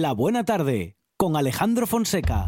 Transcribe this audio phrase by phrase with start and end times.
[0.00, 2.46] La Buena Tarde con Alejandro Fonseca.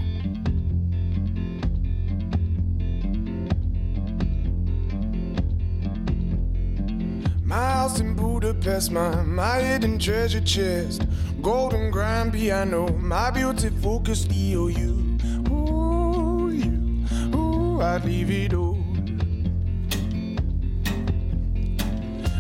[7.49, 11.07] House in Budapest, my, my hidden treasure chest,
[11.41, 15.49] golden grand piano, my beauty focused EOU.
[15.49, 18.75] Ooh, you, ooh, I'd leave it all.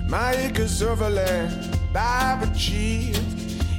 [0.08, 3.35] My acres of land I've achieved.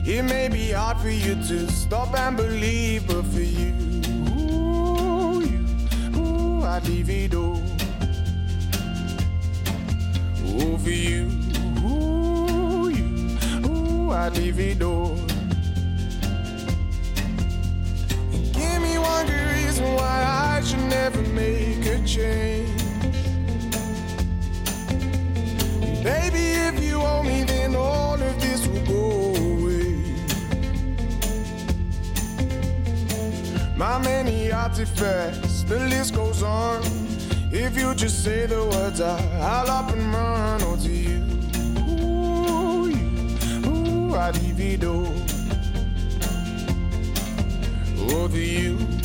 [0.10, 3.74] It may be hard for you to stop and believe, but for you,
[4.40, 5.60] ooh, you,
[6.16, 7.62] ooh, I'd leave it all.
[10.48, 11.30] Ooh, for you,
[11.84, 15.18] ooh, you, ooh, I'd leave it all.
[18.54, 20.24] Give me one good reason why
[20.56, 22.82] I should never make a change.
[26.02, 29.27] Baby, if you owe me, then all of this will go
[33.78, 36.82] My many artifacts, the list goes on.
[37.52, 40.62] If you just say the words, I, I'll up and run.
[40.64, 41.22] Oh, to you,
[41.88, 43.06] ooh, you,
[43.70, 45.06] ooh, I divido.
[48.00, 48.97] Oh, to you,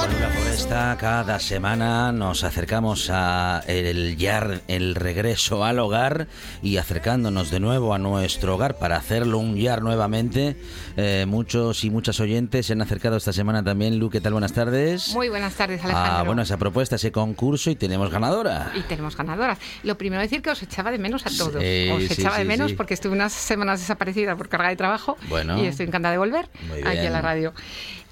[0.00, 6.26] La Floresta, cada semana nos acercamos a el yard, el regreso al hogar
[6.62, 10.56] y acercándonos de nuevo a nuestro hogar para hacerlo un yard nuevamente.
[10.96, 13.98] Eh, muchos y muchas oyentes se han acercado esta semana también.
[13.98, 14.32] Lu, ¿qué tal?
[14.32, 15.12] Buenas tardes.
[15.12, 16.12] Muy buenas tardes, Alejandro.
[16.14, 18.72] Ah, bueno, esa propuesta, ese concurso y tenemos ganadora.
[18.74, 19.58] Y tenemos ganadoras.
[19.82, 21.62] Lo primero decir que os echaba de menos a todos.
[21.62, 22.76] Sí, os sí, echaba de sí, menos sí.
[22.76, 25.62] porque estuve unas semanas desaparecida por carga de trabajo Bueno.
[25.62, 26.48] y estoy encantada de volver
[26.86, 27.52] aquí a la radio.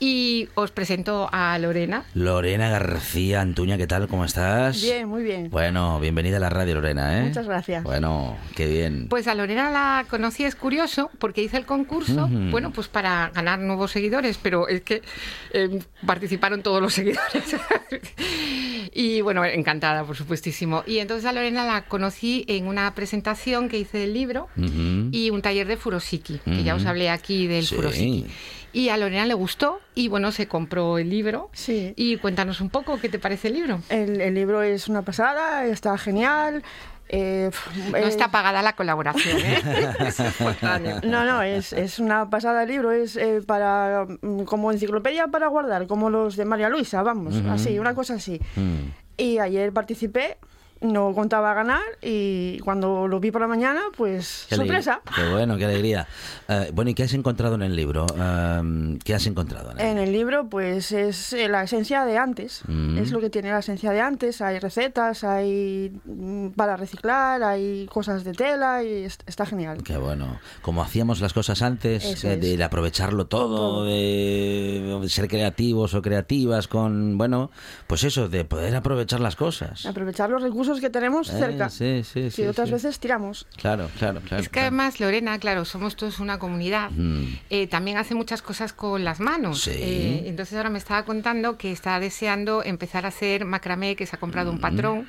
[0.00, 1.77] Y os presento a Lorena.
[2.14, 4.08] Lorena García Antuña, ¿qué tal?
[4.08, 4.82] ¿Cómo estás?
[4.82, 5.48] Bien, muy bien.
[5.50, 7.22] Bueno, bienvenida a la radio, Lorena, ¿eh?
[7.28, 7.84] Muchas gracias.
[7.84, 9.06] Bueno, qué bien.
[9.08, 13.60] Pues a Lorena la conocí, es curioso, porque hice el concurso, bueno, pues para ganar
[13.60, 15.02] nuevos seguidores, pero es que
[15.52, 17.56] eh, participaron todos los seguidores.
[18.92, 20.82] y bueno, encantada, por supuestísimo.
[20.86, 25.42] Y entonces a Lorena la conocí en una presentación que hice del libro y un
[25.42, 27.76] taller de Furosiki, que ya os hablé aquí del Sí.
[27.76, 28.26] Furosiki.
[28.72, 31.50] Y a Lorena le gustó y bueno, se compró el libro.
[31.52, 31.94] Sí.
[31.96, 33.80] Y cuéntanos un poco qué te parece el libro.
[33.88, 36.62] El, el libro es una pasada, está genial.
[37.08, 37.50] eh,
[37.90, 39.62] No eh, está pagada la colaboración, ¿eh?
[41.04, 45.46] No, no, es, es una pasada el libro, es eh, para mm, como enciclopedia para
[45.48, 48.38] guardar, como los de María Luisa, vamos, así, una cosa así.
[48.56, 48.90] Mm.
[49.16, 50.36] Y ayer participé,
[50.80, 55.00] no contaba ganar y cuando lo vi por la mañana, pues Qué sorpresa.
[55.14, 56.06] Qué bueno, qué alegría.
[56.48, 58.06] Eh, bueno, ¿y qué has encontrado en el libro?
[58.16, 59.86] Eh, ¿Qué has encontrado en él?
[59.86, 62.62] En el libro, pues es eh, la esencia de antes.
[62.68, 62.98] Mm.
[62.98, 64.40] Es lo que tiene la esencia de antes.
[64.40, 69.82] Hay recetas, hay mm, para reciclar, hay cosas de tela y es- está genial.
[69.82, 70.38] Qué bueno.
[70.62, 73.84] Como hacíamos las cosas antes, Eso de, de aprovecharlo todo, Todo.
[73.86, 77.50] de ser creativos o creativas con, bueno,
[77.86, 79.86] pues eso, de poder aprovechar las cosas.
[79.86, 81.70] Aprovechar los recursos que tenemos Eh, cerca.
[81.70, 82.74] sí, sí, sí, que otras sí.
[82.74, 83.46] veces tiramos.
[83.56, 84.42] Claro, claro, claro.
[84.42, 84.66] Es que claro.
[84.68, 86.90] además, Lorena, claro, somos todos una comunidad.
[86.90, 87.24] Mm.
[87.50, 89.62] eh, también hace muchas cosas con las manos.
[89.62, 89.70] Sí.
[89.74, 94.16] Eh, entonces ahora me estaba contando que está deseando empezar a hacer macramé, que se
[94.16, 94.54] ha comprado Mm.
[94.54, 95.06] un patrón.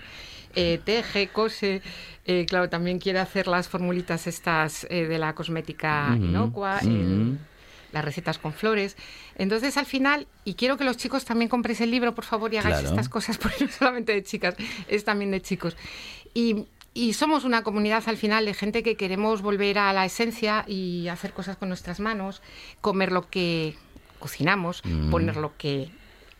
[0.55, 1.83] eh, teje, cose,
[2.25, 6.79] eh, claro, también quiere hacer las formulitas estas eh, de la cosmética Ujú, inocua.
[7.91, 8.95] Las recetas con flores.
[9.35, 12.57] Entonces, al final, y quiero que los chicos también compréis el libro, por favor, y
[12.57, 12.89] hagáis Claro.
[12.89, 14.55] estas cosas, porque no solamente de chicas,
[14.87, 15.75] es también de chicos.
[16.33, 20.65] Y, y somos una comunidad al final de gente que queremos volver a la esencia
[20.67, 22.41] y hacer cosas con nuestras manos,
[22.81, 23.75] comer lo que
[24.19, 25.89] cocinamos, poner lo que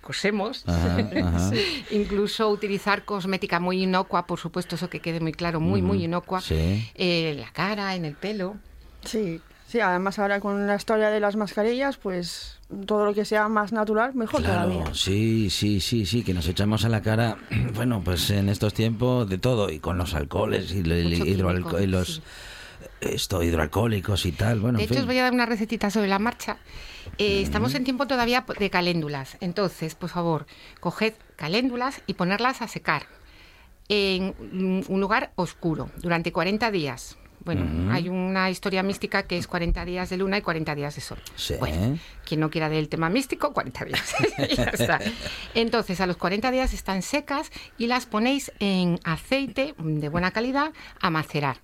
[0.01, 0.69] cosemos, Mm.
[0.71, 0.97] Ajá,
[1.37, 1.51] ajá.
[1.91, 6.41] incluso utilizar cosmética muy inocua, por supuesto, eso que quede muy claro, muy, muy inocua,
[6.41, 6.55] Sí.
[6.95, 8.55] eh, en la cara, en el pelo.
[9.05, 9.39] Sí,
[9.69, 13.71] sí, además ahora con la historia de las mascarillas, pues todo lo que sea más
[13.71, 14.77] natural, mejor todavía.
[14.81, 17.37] Claro, sí, sí, sí, sí, que nos echamos a la cara,
[17.75, 21.55] bueno, pues en estos tiempos de todo, y con los alcoholes y, el Mucho hidroalco-
[21.69, 22.21] químico, y los sí.
[23.01, 25.01] esto hidroalcohólicos y tal, bueno, De en hecho, fin.
[25.03, 26.57] os voy a dar una recetita sobre la marcha.
[27.17, 29.37] Eh, Estamos en tiempo todavía de caléndulas.
[29.39, 30.45] Entonces, por favor,
[30.79, 33.03] coged caléndulas y ponerlas a secar
[33.87, 34.35] en
[34.87, 37.17] un lugar oscuro durante 40 días.
[37.45, 41.01] Bueno, hay una historia mística que es 40 días de luna y 40 días de
[41.01, 41.19] sol.
[41.35, 41.55] Sí.
[41.59, 44.15] Bueno, quien no quiera del tema místico, 40 días.
[44.55, 44.99] Ya está.
[45.53, 50.71] Entonces, a los 40 días están secas y las ponéis en aceite de buena calidad
[50.99, 51.57] a macerar.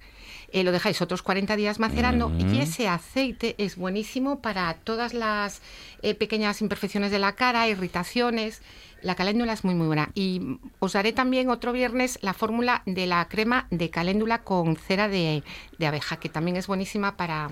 [0.56, 5.62] Eh, lo dejáis otros 40 días macerando y ese aceite es buenísimo para todas las
[6.02, 8.62] eh, pequeñas imperfecciones de la cara, irritaciones.
[9.02, 10.12] La caléndula es muy muy buena.
[10.16, 15.10] Y os daré también otro viernes la fórmula de la crema de caléndula con cera
[15.10, 15.44] de,
[15.78, 17.52] de abeja, que también es buenísima para,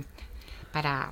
[0.71, 1.11] para,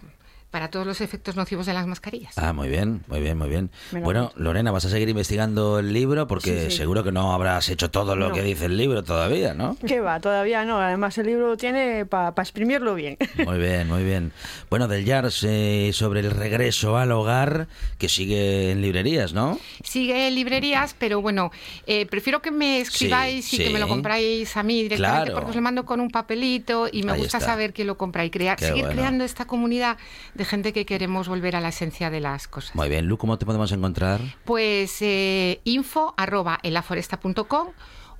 [0.51, 2.37] para todos los efectos nocivos de las mascarillas.
[2.37, 3.71] Ah, muy bien, muy bien, muy bien.
[3.91, 6.77] Bueno, Lorena, vas a seguir investigando el libro porque Sí, sí.
[6.77, 8.35] seguro que no habrás hecho todo lo No.
[8.35, 9.77] que dice el libro todavía, ¿no?
[9.87, 10.19] ¿Qué va?
[10.19, 10.79] Todavía no.
[10.79, 13.17] Además, el libro tiene para exprimirlo bien.
[13.45, 14.31] Muy bien, muy bien.
[14.69, 17.67] Bueno, del Jars eh, sobre el regreso al hogar
[17.97, 19.57] que sigue en librerías, ¿no?
[19.83, 21.51] Sigue en librerías, pero bueno,
[21.87, 25.33] eh, prefiero que me escribáis Sí, y que me lo compráis a mí directamente Claro.
[25.33, 27.51] porque os lo mando con un papelito y me Ahí gusta está.
[27.51, 28.99] saber quién lo compra y crear, Qué seguir bueno.
[28.99, 29.97] creando esta comunidad
[30.33, 32.75] de gente que queremos volver a la esencia de las cosas.
[32.75, 34.21] Muy bien, Lu, ¿cómo te podemos encontrar?
[34.45, 37.69] Pues eh, info arroba elaforesta.com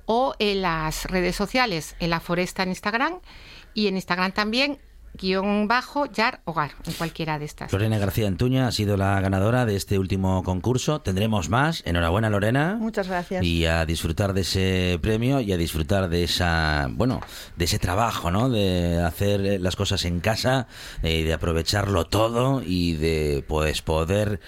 [0.06, 3.20] o en las redes sociales, en la foresta en Instagram
[3.74, 4.78] y en Instagram también
[5.14, 7.72] guion bajo yar hogar, en cualquiera de estas.
[7.72, 11.00] Lorena García Antuña ha sido la ganadora de este último concurso.
[11.00, 11.82] Tendremos más.
[11.86, 12.76] Enhorabuena, Lorena.
[12.80, 13.44] Muchas gracias.
[13.44, 17.20] Y a disfrutar de ese premio y a disfrutar de esa, bueno,
[17.56, 18.48] de ese trabajo, ¿no?
[18.48, 20.66] De hacer las cosas en casa,
[21.02, 24.40] eh, de aprovecharlo todo y de, pues, poder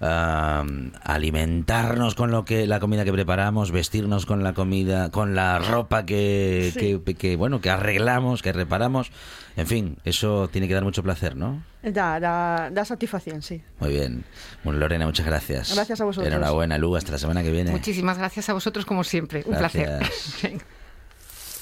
[0.00, 6.06] alimentarnos con lo que la comida que preparamos, vestirnos con la comida, con la ropa
[6.06, 7.00] que, Sí.
[7.04, 9.10] que, que, bueno, que arreglamos, que reparamos.
[9.56, 11.62] En fin, eso tiene que dar mucho placer, ¿no?
[11.82, 13.62] Da, da, da satisfacción, sí.
[13.80, 14.24] Muy bien.
[14.64, 15.74] Bueno, Lorena, muchas gracias.
[15.74, 16.32] Gracias a vosotros.
[16.32, 16.96] Enhorabuena, Lu.
[16.96, 17.70] Hasta la semana que viene.
[17.70, 19.42] Muchísimas gracias a vosotros como siempre.
[19.46, 20.00] Un placer.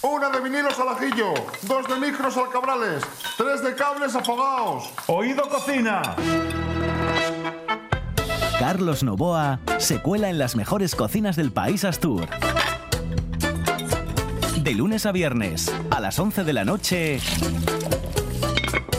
[0.02, 1.32] Una de vinilos al ajillo,
[1.62, 3.02] dos de micros al cabrales,
[3.38, 4.90] tres de cables afogados.
[5.06, 6.02] Oído cocina.
[8.58, 12.26] Carlos Novoa se cuela en las mejores cocinas del país Astur.
[14.62, 17.20] De lunes a viernes, a las 11 de la noche,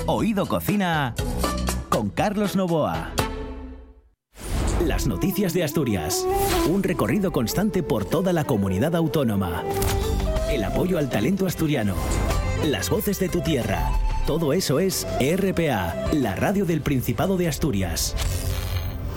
[0.05, 1.15] Oído Cocina
[1.89, 3.11] con Carlos Novoa.
[4.85, 6.27] Las noticias de Asturias.
[6.69, 9.63] Un recorrido constante por toda la comunidad autónoma.
[10.51, 11.95] El apoyo al talento asturiano.
[12.65, 13.89] Las voces de tu tierra.
[14.27, 18.15] Todo eso es RPA, la radio del Principado de Asturias.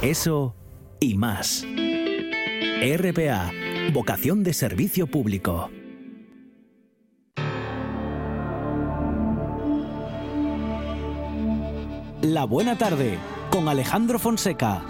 [0.03, 0.55] Eso
[1.01, 1.67] y más.
[2.81, 3.51] RPA,
[3.93, 5.71] vocación de servicio público.
[12.23, 13.19] La buena tarde
[13.51, 14.85] con Alejandro Fonseca.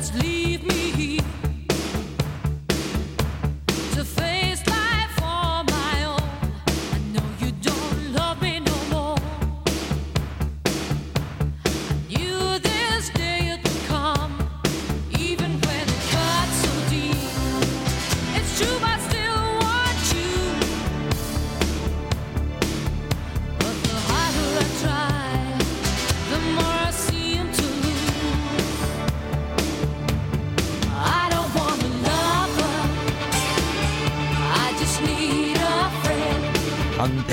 [0.00, 0.49] Can just leave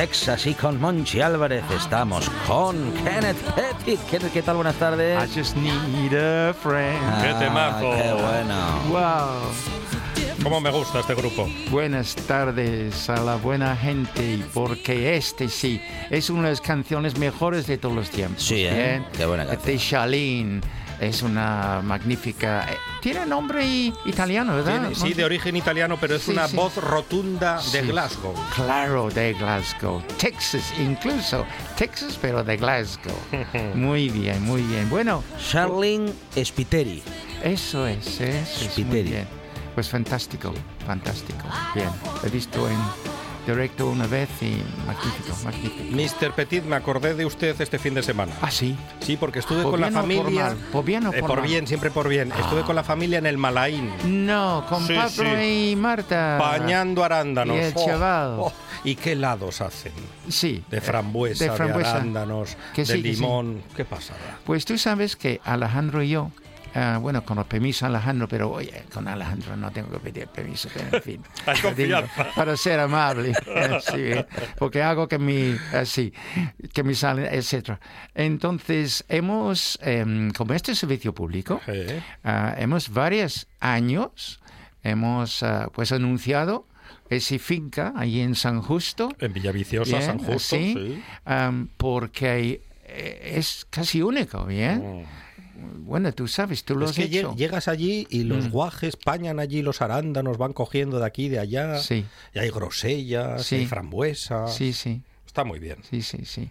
[0.08, 4.00] Texas y con Monchi Álvarez estamos con Kenneth Pettit.
[4.10, 4.56] ¿Qué, qué tal?
[4.56, 5.22] Buenas tardes.
[5.22, 6.98] I just need a friend.
[7.22, 7.92] ¡Qué Ah, temazo!
[7.92, 8.80] ¡Qué bueno!
[8.88, 10.44] Wow.
[10.44, 11.50] ¿Cómo me gusta este grupo?
[11.72, 17.68] Buenas tardes a la buena gente, porque este sí es una de las canciones mejores
[17.68, 18.42] de todos los tiempos.
[18.44, 18.74] Sí, ¿eh?
[19.02, 19.06] Bien.
[19.12, 20.12] Qué buena canción.
[20.22, 20.62] De.
[21.02, 22.66] Es una magnífica.
[23.14, 23.64] Tiene nombre
[24.06, 24.82] italiano, ¿verdad?
[24.90, 26.58] Tiene- sí, de origen italiano, pero es Sí, una sí.
[26.58, 27.88] voz rotunda de Sí.
[27.88, 28.34] Glasgow.
[28.54, 30.02] Claro, de Glasgow.
[30.18, 31.46] Texas, incluso.
[31.78, 33.16] Texas, pero de Glasgow.
[33.76, 34.90] Muy bien, muy bien.
[34.90, 36.12] Bueno, Charlene
[36.44, 37.02] Spiteri.
[37.42, 39.04] Eso es, eso es muy Spiteri.
[39.10, 39.28] bien.
[39.74, 40.54] Pues fantástico,
[40.86, 41.46] fantástico.
[41.76, 41.90] Bien,
[42.26, 42.78] he visto en
[43.54, 45.84] directo una vez y magnífico, magnífico.
[46.28, 46.34] Mr.
[46.34, 48.34] Petit, me acordé de usted este fin de semana.
[48.42, 48.76] Ah, sí.
[49.00, 50.46] Sí, porque estuve ¿Por con la por familia.
[50.46, 50.58] mal?
[50.72, 51.48] ¿Por bien o Eh, por por mal?
[51.48, 52.32] bien, siempre por bien.
[52.32, 53.92] Estuve con la familia en el Malaín.
[54.06, 55.72] No, con Sí, Pablo sí.
[55.72, 56.38] y Marta.
[56.40, 57.56] Bañando arándanos.
[57.56, 58.36] Y el Oh, chaval.
[58.40, 58.54] oh.
[58.84, 59.92] ¿Y qué helados hacen?
[60.30, 60.64] Sí.
[60.70, 61.96] De eh, frambuesa, de, de frambuesa.
[61.96, 63.22] arándanos, Que de sí, que sí.
[63.22, 63.64] limón.
[63.76, 64.20] ¿Qué pasada?
[64.46, 66.32] Pues tú sabes que Alejandro y yo,
[66.78, 70.28] ah, bueno, con el permiso de Alejandro, pero oye, con Alejandro no tengo que pedir
[70.28, 71.24] permiso, pero en fin.
[71.76, 71.98] Digo,
[72.36, 74.26] para ser amable, eh, sí, eh,
[74.58, 76.14] porque hago que mi, así,
[76.74, 77.80] que me sale, etcétera.
[78.16, 84.40] Entonces, hemos, em, como este es servicio público, Eh, ah, hemos varios años,
[84.84, 86.66] hemos ah, pues anunciado
[87.10, 90.56] esa finca allí en San Justo, En Villaviciosa, Bien, San Justo.
[90.56, 91.04] así, sí.
[91.78, 95.06] porque eh, es casi único, ¿bien?
[95.60, 97.34] Bueno, tú sabes, tú lo Es has que hecho.
[97.34, 98.52] lle- llegas allí y los Mm.
[98.52, 101.80] guajes pañan allí los arándanos, van cogiendo de aquí y de allá.
[101.80, 102.06] Sí.
[102.34, 103.56] Y hay grosellas, Sí.
[103.56, 104.48] hay frambuesa.
[104.48, 105.78] Sí, sí, Está muy bien.
[105.90, 106.50] sí, sí, sí.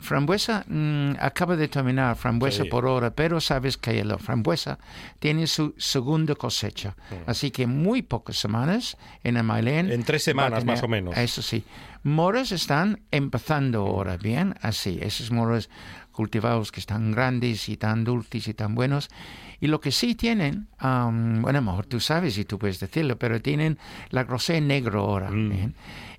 [0.00, 2.68] Frambuesa, mm, acaba de terminar frambuesa Sí.
[2.68, 4.78] por hora, pero sabes que la frambuesa
[5.18, 6.94] tiene su segunda cosecha.
[7.26, 9.90] Así que muy pocas semanas en el Mailén.
[9.90, 11.16] En tres semanas, tener- más o menos.
[11.16, 11.64] Eso sí.
[12.04, 14.54] Moras están empezando ahora, ¿bien?
[14.62, 15.68] Así, esos moras
[16.18, 19.08] cultivados que están grandes y tan dulces y tan buenos.
[19.60, 22.80] Y lo que sí tienen, am, bueno, a lo mejor tú sabes y tú puedes
[22.80, 23.78] decirlo, pero tienen
[24.10, 25.30] la grosé negro ahora.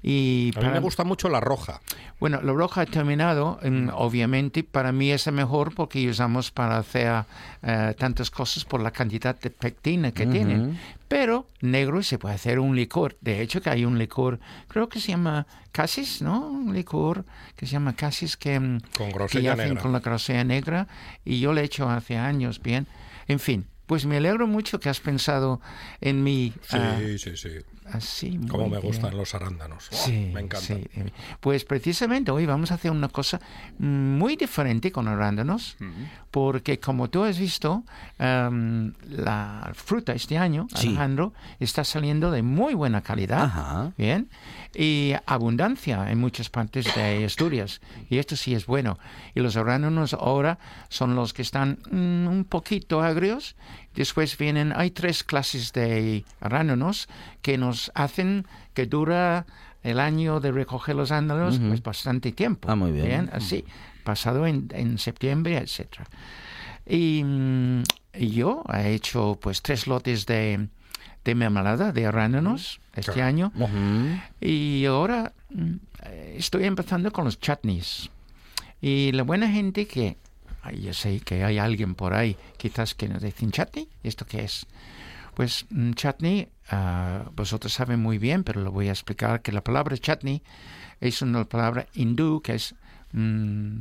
[0.02, 0.60] Y Mm.
[0.60, 1.82] A mí me gusta mucho la roja.
[2.18, 7.26] bueno, la roja ha terminado, mm, obviamente, para mí es mejor porque usamos para hacer
[7.62, 10.80] eh, tantas cosas por la cantidad de pectina que tienen.
[11.10, 13.18] Pero negro se puede hacer un licor.
[13.20, 16.48] De hecho, que hay un licor, creo que se llama Casis, ¿no?
[16.48, 17.26] Un licor
[17.56, 19.82] que se llama Casis que, mm, Con que hacen negra.
[19.82, 20.88] con la grosella negra.
[21.26, 22.86] Y yo le he hecho hace años, bien.
[23.28, 25.62] En fin, pues me alegro mucho que has pensado
[26.00, 26.54] en mí.
[26.62, 27.50] Sí, ah, sí, sí.
[27.94, 28.82] Así, Como me bien.
[28.82, 29.90] gustan los arándanos.
[29.92, 30.60] Oh, Sí, me encanta.
[30.60, 30.84] sí.
[31.40, 33.40] Pues precisamente hoy vamos a hacer una cosa
[33.78, 35.78] muy diferente con arándanos,
[36.32, 37.84] porque como tú has visto,
[38.18, 40.90] em, la fruta este año, Sí.
[40.90, 43.92] Alejandro, está saliendo de muy buena calidad, Ajá.
[43.98, 44.30] bien,
[44.76, 49.00] y abundancia en muchas partes de Asturias, y esto sí es bueno.
[49.34, 53.56] Y los arándanos ahora son los que están mm, un poquito agrios,
[53.96, 57.08] Después vienen, hay tres clases de arándanos
[57.42, 59.46] que nos hacen que dura
[59.84, 61.70] el año de recoger los arándanos Ujú.
[61.70, 62.70] pues bastante tiempo.
[62.72, 63.30] Ah, muy bien.
[63.34, 63.66] así,
[64.04, 66.06] pasado en, en septiembre, etcétera.
[66.86, 67.24] Y,
[68.14, 70.68] y yo he hecho pues tres lotes de,
[71.24, 73.28] de mermelada de arándanos este Claro.
[73.28, 73.52] año.
[74.42, 75.74] Y ahora mm,
[76.36, 78.10] estoy empezando con los chutneys.
[78.82, 80.18] Y la buena gente que,
[80.64, 84.44] ay, yo sé que hay alguien por ahí, quizás que nos dicen chutney, ¿esto qué
[84.44, 84.66] es?
[85.36, 89.64] Pues mm, chutney, ah, vosotros saben muy bien, pero lo voy a explicar que la
[89.64, 90.42] palabra chutney
[91.00, 92.76] es una palabra hindú que es,
[93.14, 93.80] mm,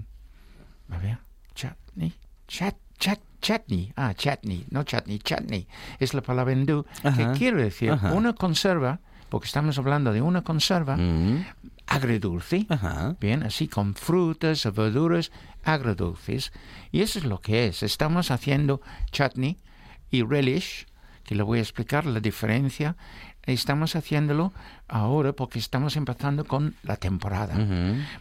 [0.90, 1.18] a ver,
[1.54, 2.14] chutney,
[2.46, 5.66] chat, chat, chutney, ah, chutney, no chutney, chutney,
[5.98, 8.12] es la palabra hindú Ajá, que quiere decir ajá.
[8.12, 11.44] una conserva, porque estamos hablando de una conserva Mm.
[11.88, 13.16] Agridulce, Ajá.
[13.20, 15.32] bien, así con frutas o verduras
[15.64, 16.52] agridulces.
[16.92, 17.82] Y eso es lo que es.
[17.82, 18.80] Estamos haciendo
[19.10, 19.58] chutney
[20.10, 20.86] y relish,
[21.24, 22.96] que le voy a explicar la diferencia.
[23.44, 24.52] Estamos haciéndolo
[24.88, 27.54] ahora porque estamos empezando con la temporada.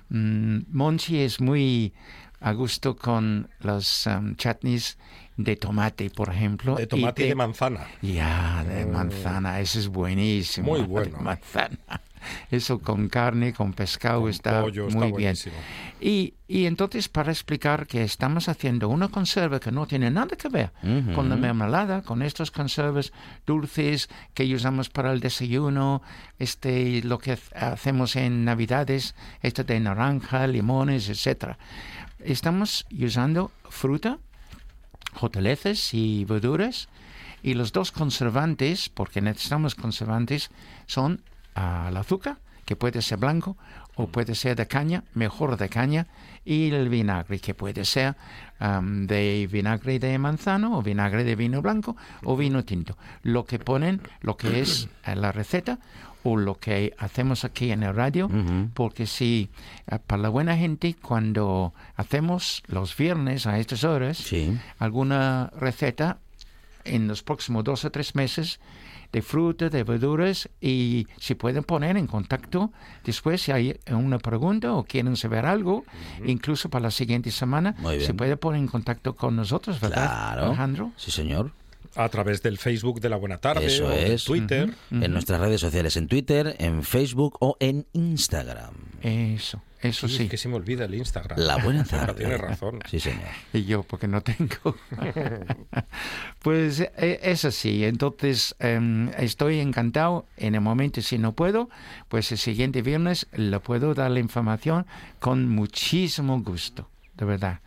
[0.10, 1.94] Mm, Monchi es muy
[2.40, 4.98] a gusto con los um, chutneys
[5.36, 6.76] de tomate, por ejemplo.
[6.76, 7.88] De tomate y de manzana.
[8.02, 10.68] Ya, de manzana, eso es buenísimo.
[10.72, 11.18] Muy de bueno.
[11.20, 11.78] manzana.
[12.52, 15.14] Eso con carne, con pescado Con está pollo, está muy bien.
[15.14, 15.56] buenísimo.
[16.00, 20.50] Y, y entonces para explicar que estamos haciendo una conserva que no tiene nada que
[20.50, 20.72] ver
[21.16, 23.12] con la mermelada, con estos conservas
[23.46, 26.02] dulces que usamos para el desayuno,
[26.40, 31.58] este lo que ha- hacemos en Navidades, esto de naranja, limones, etcétera.
[32.20, 34.18] Estamos usando fruta,
[35.20, 36.90] hortalizas y verduras
[37.44, 40.50] y los dos conservantes, porque necesitamos conservantes,
[40.86, 41.22] son
[41.88, 43.58] el azúcar, que puede ser blanco
[43.96, 46.06] o puede ser de caña, mejor de caña,
[46.46, 48.16] y el vinagre, que puede ser
[48.60, 52.98] de vinagre de manzano o vinagre de vino blanco o vino tinto.
[53.24, 55.80] Lo que ponen, lo que es eh, la receta
[56.24, 58.30] o lo que hacemos aquí en el radio,
[58.74, 59.50] porque si
[59.88, 64.58] eh, para la buena gente cuando hacemos los viernes a estas horas Sí.
[64.78, 66.18] alguna receta
[66.88, 68.60] en los próximos dos o tres meses
[69.12, 72.74] de fruta, de verduras y si pueden poner en contacto
[73.06, 75.86] después si hay una pregunta o quieren saber algo,
[76.26, 80.46] incluso para la siguiente semana, se puede poner en contacto con nosotros, ¿verdad, Claro.
[80.48, 80.92] Alejandro?
[80.98, 81.52] Sí, señor.
[81.96, 84.26] A través del Facebook de La Buena Tarde Eso o de es.
[84.26, 84.72] Twitter.
[84.92, 88.74] En nuestras redes sociales, en Twitter, en Facebook o en Instagram.
[89.02, 90.24] Eso, eso Sí, sí.
[90.24, 91.40] es que se me olvida el Instagram.
[91.40, 92.16] La buena tarde.
[92.24, 92.80] Tienes razón.
[92.90, 93.22] Sí, señor.
[93.54, 94.76] Y yo, porque no tengo.
[96.42, 97.84] pues eh, es así.
[97.86, 100.26] Entonces, em, estoy encantado.
[100.38, 101.70] En el momento, si no puedo,
[102.08, 104.86] pues el siguiente viernes le puedo dar la información
[105.20, 107.60] con muchísimo gusto, de verdad.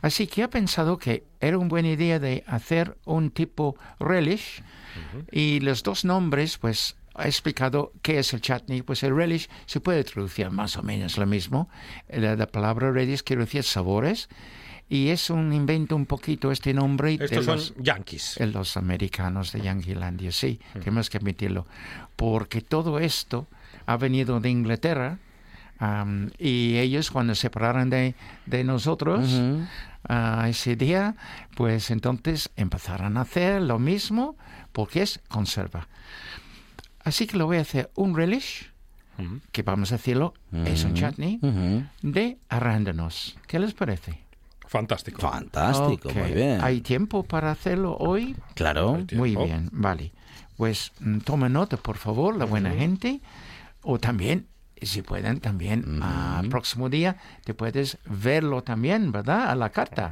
[0.00, 4.62] Así que he pensado que era una buena idea de hacer un tipo relish
[5.30, 8.82] y los dos nombres, pues he explicado qué es el chutney.
[8.82, 11.68] Pues el relish se puede traducir más o menos lo mismo.
[12.08, 14.28] La, la palabra relish quiere decir sabores
[14.92, 18.36] y es un invento un poquito este nombre de Estos son los, yankees.
[18.38, 21.66] de los americanos de Yanquilandia, sí, tenemos que admitirlo,
[22.14, 23.46] porque todo esto
[23.86, 25.18] ha venido de Inglaterra
[26.38, 28.14] y ellos cuando se separaron de,
[28.44, 29.40] de nosotros
[30.46, 31.16] ese día,
[31.56, 34.36] pues entonces empezaron a hacer lo mismo
[34.72, 35.88] porque es conserva.
[37.04, 38.70] Así que lo voy a hacer un relish,
[39.52, 41.84] que vamos a decirlo, es un chutney, Ujú.
[42.02, 43.36] de arándanos.
[43.46, 44.18] ¿Qué les parece?
[44.66, 45.20] Fantástico.
[45.20, 46.60] Fantástico, muy bien.
[46.62, 48.34] ¿Hay tiempo para hacerlo hoy?
[48.54, 49.04] Claro.
[49.12, 50.12] Muy bien, vale.
[50.56, 53.20] Pues mm, toma nota, por favor, la buena gente.
[53.82, 54.46] O también,
[54.80, 59.50] si pueden, también al próximo día te puedes verlo también, ¿verdad?
[59.50, 60.08] A la carta.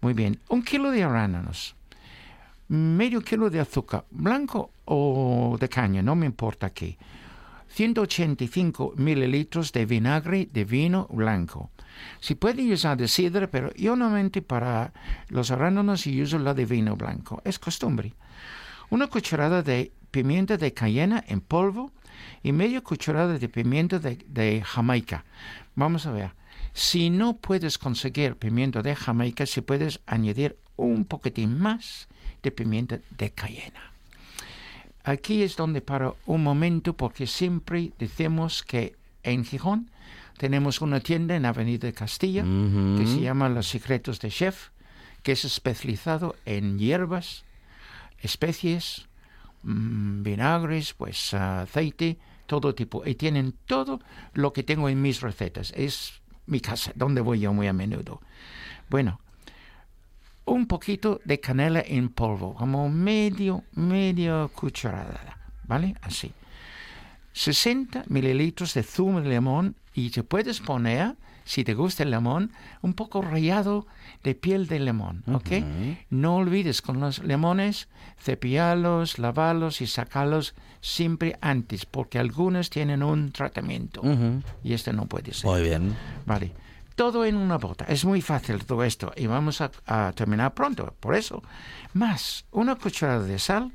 [0.00, 0.40] Muy bien.
[0.48, 1.76] Un kilo de arándanos.
[2.68, 6.98] Medio kilo de azúcar, blanco o de caña, no me importa qué.
[7.68, 11.70] 185 mililitros de vinagre de vino blanco.
[12.20, 14.92] Si pueden usar de sidra, pero yo normalmente para
[15.28, 17.40] los arándanos uso la de vino blanco.
[17.44, 18.14] Es costumbre.
[18.90, 21.92] Una cucharada de pimienta de cayena en polvo
[22.42, 25.24] y media cucharada de pimienta de, de Jamaica.
[25.74, 26.32] Vamos a ver.
[26.72, 32.08] Si no puedes conseguir pimienta de Jamaica, si puedes añadir un poquitín más
[32.42, 33.92] de pimienta de cayena.
[35.04, 39.90] Aquí es donde paro un momento porque siempre decimos que en Gijón
[40.36, 44.70] tenemos una tienda en Avenida de Castilla que se llama Los Secretos de Chef,
[45.22, 47.44] que es especializado en hierbas,
[48.20, 49.06] especies,
[49.62, 53.02] mm, vinagres, pues aceite, todo tipo.
[53.06, 54.00] Y tienen todo
[54.34, 55.72] lo que tengo en mis recetas.
[55.76, 58.20] Es mi casa, donde voy yo muy a menudo.
[58.88, 59.20] Bueno,
[60.46, 65.94] un poquito de canela en polvo, como medio, medio cucharada, ¿vale?
[66.00, 66.32] Así.
[67.32, 72.52] 60 mililitros de zumo de limón y te puedes poner, si te gusta el limón,
[72.80, 73.86] un poco rallado
[74.24, 75.50] de piel de limón, ¿ok?
[76.08, 83.32] No olvides con los limones cepillarlos, lavarlos y sacarlos siempre antes, porque algunos tienen un
[83.32, 84.02] tratamiento
[84.64, 85.50] y este no puede ser.
[85.50, 85.94] Muy bien.
[86.24, 86.52] Vale.
[86.96, 87.84] Todo en una bota.
[87.84, 90.94] Es muy fácil todo esto y vamos a, a terminar pronto.
[90.98, 91.42] Por eso,
[91.92, 93.70] más una cucharada de sal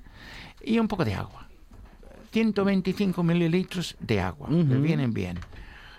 [0.63, 1.47] y un poco de agua.
[2.31, 4.49] 125 mililitros de agua.
[4.49, 5.39] Le vienen bien.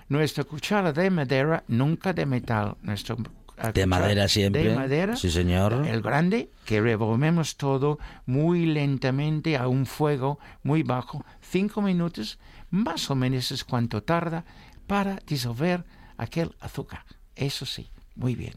[0.08, 2.76] Nuestra cuchara de madera, nunca de metal.
[2.82, 3.16] Nuestro,
[3.58, 4.64] eh, De madera siempre.
[4.64, 5.16] De madera.
[5.16, 5.86] Sí, señor.
[5.86, 11.24] El grande, que revolvemos todo muy lentamente a un fuego muy bajo.
[11.40, 12.38] Cinco minutos,
[12.70, 14.44] más o menos es cuanto tarda
[14.86, 15.84] para disolver
[16.22, 17.04] aquel azúcar.
[17.36, 18.54] Eso sí, muy bien.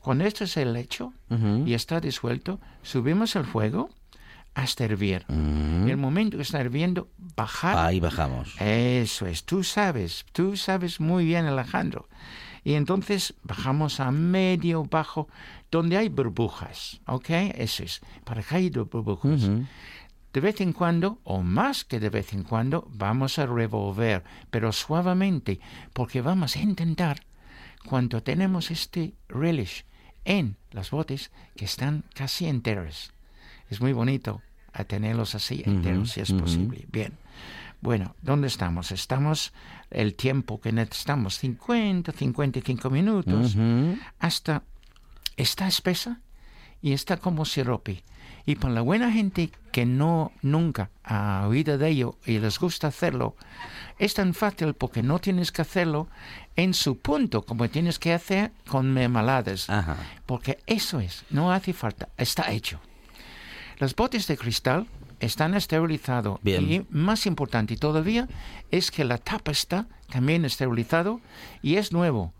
[0.00, 1.12] Cuando esto es el hecho
[1.66, 3.90] y está disuelto, subimos el fuego
[4.54, 5.24] hasta hervir.
[5.28, 7.76] En el momento que está hirviendo, bajar.
[7.78, 8.54] Ahí bajamos.
[8.60, 12.08] Eso es, tú sabes, tú sabes muy bien, Alejandro.
[12.64, 15.28] Y entonces bajamos a medio bajo,
[15.70, 17.30] donde hay burbujas, ¿ok?
[17.54, 19.48] Eso es, para que haya burbujas.
[20.32, 24.72] De vez en cuando, o más que de vez en cuando, vamos a revolver, pero
[24.72, 25.58] suavemente,
[25.92, 27.22] porque vamos a intentar,
[27.84, 29.84] cuando tenemos este relish
[30.24, 33.12] en las botes, que están casi enteros.
[33.70, 36.86] Es muy bonito a tenerlos así enteros, si es posible.
[36.92, 37.14] Bien.
[37.80, 38.90] Bueno, ¿dónde estamos?
[38.92, 39.52] Estamos
[39.90, 43.56] el tiempo que necesitamos, 50, 55 minutos,
[44.18, 44.64] hasta
[45.36, 46.20] está espesa
[46.82, 48.02] y está como sirope.
[48.48, 52.86] Y para la buena gente que no nunca ha oído de ello y les gusta
[52.86, 53.36] hacerlo,
[53.98, 56.08] es tan fácil porque no tienes que hacerlo
[56.56, 59.68] en su punto como tienes que hacer con mermeladas.
[59.68, 59.98] Ajá.
[60.24, 62.80] Porque eso es, no hace falta, está hecho.
[63.80, 64.86] Los botes de cristal
[65.20, 66.40] están esterilizados.
[66.42, 68.28] Y más importante todavía
[68.70, 71.20] es que la tapa está también esterilizado
[71.60, 72.32] y es nuevo.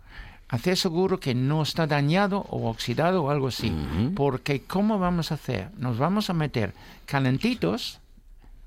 [0.49, 3.71] Hacer seguro que no está dañado o oxidado o algo así.
[4.17, 5.71] Porque ¿cómo vamos a hacer?
[5.77, 6.73] Nos vamos a meter
[7.05, 8.01] calentitos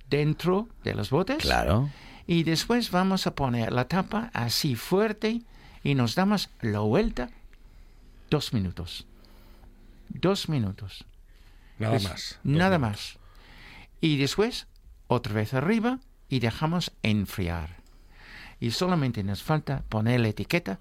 [0.09, 1.37] dentro de los botes.
[1.39, 1.89] Claro.
[2.27, 5.41] Y después vamos a poner la tapa así fuerte
[5.83, 7.29] y nos damos la vuelta
[8.29, 9.07] dos minutos.
[10.09, 11.05] Dos minutos.
[11.79, 12.39] Nada más.
[12.43, 13.17] Nada más.
[14.01, 14.67] Y después,
[15.07, 17.77] otra vez arriba y dejamos enfriar.
[18.59, 20.79] Y solamente nos falta poner la etiqueta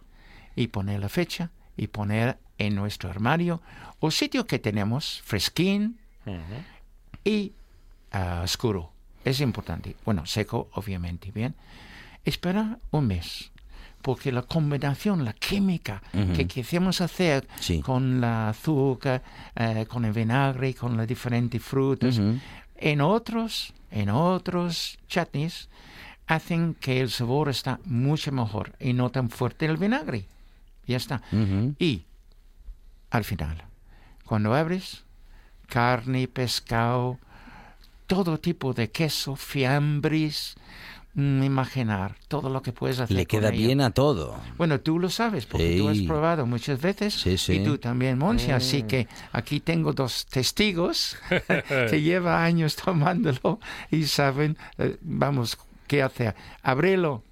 [0.57, 3.61] y poner la fecha y poner en nuestro armario
[4.01, 5.99] o sitio que tenemos fresquín
[7.25, 7.53] y
[8.13, 8.93] ah, oscuro.
[9.25, 9.97] Es importante.
[10.05, 11.55] Bueno, seco, obviamente, bien.
[12.25, 13.51] Espera un mes.
[14.03, 16.03] Porque la combinación, la química
[16.35, 17.83] que quisimos hacer Sí.
[17.83, 19.23] con la azúcar,
[19.55, 22.19] eh, con el vinagre, con las diferentes frutas,
[22.77, 25.69] en otros, en otros chutneys,
[26.27, 30.25] hacen que el sabor está mucho mejor y no tan fuerte el vinagre.
[30.91, 31.23] Ya está.
[31.79, 32.05] Y
[33.11, 33.63] al final,
[34.25, 35.05] cuando abres
[35.69, 37.19] carne, pescado,
[38.07, 40.57] todo tipo de queso, fiambres,
[41.15, 43.17] mm, imaginar todo lo que puedes hacer.
[43.17, 43.67] Le con queda ello.
[43.69, 44.37] bien a todo.
[44.59, 47.55] Bueno, tú lo sabes porque tú has probado muchas veces Sí, sí.
[47.55, 48.53] y tú también, Monse.
[48.53, 51.17] Así que aquí tengo dos testigos
[51.91, 53.61] que llevan años tomándolo
[53.93, 56.35] y saben, eh, vamos, qué hacer.
[56.65, 57.23] Abrilo.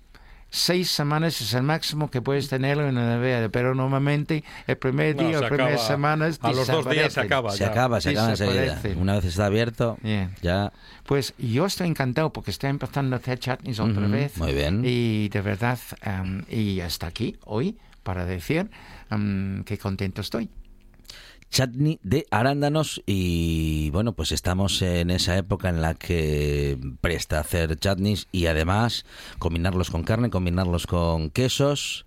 [0.51, 5.15] Seis semanas es el máximo que puedes tenerlo en la nevera, pero normalmente el primer
[5.15, 7.51] No, día se o primeras semanas a los dos días se acaba.
[7.53, 7.67] Se ya.
[7.71, 8.81] acaba, se acaba enseguida.
[8.97, 10.31] Una vez está abierto, Bien.
[10.41, 10.73] ya.
[11.05, 14.39] Pues yo estoy encantado porque estoy empezando a hacer chutneys otra Ujú, vez.
[14.39, 14.83] muy bien.
[14.85, 15.79] Y de verdad,
[16.49, 18.71] y hasta aquí hoy para decir
[19.11, 20.49] em, que contento estoy.
[21.51, 27.77] Chutney de arándanos y bueno pues estamos en esa época en la que presta hacer
[27.77, 29.05] chutneys y además
[29.39, 32.05] combinarlos con carne combinarlos con quesos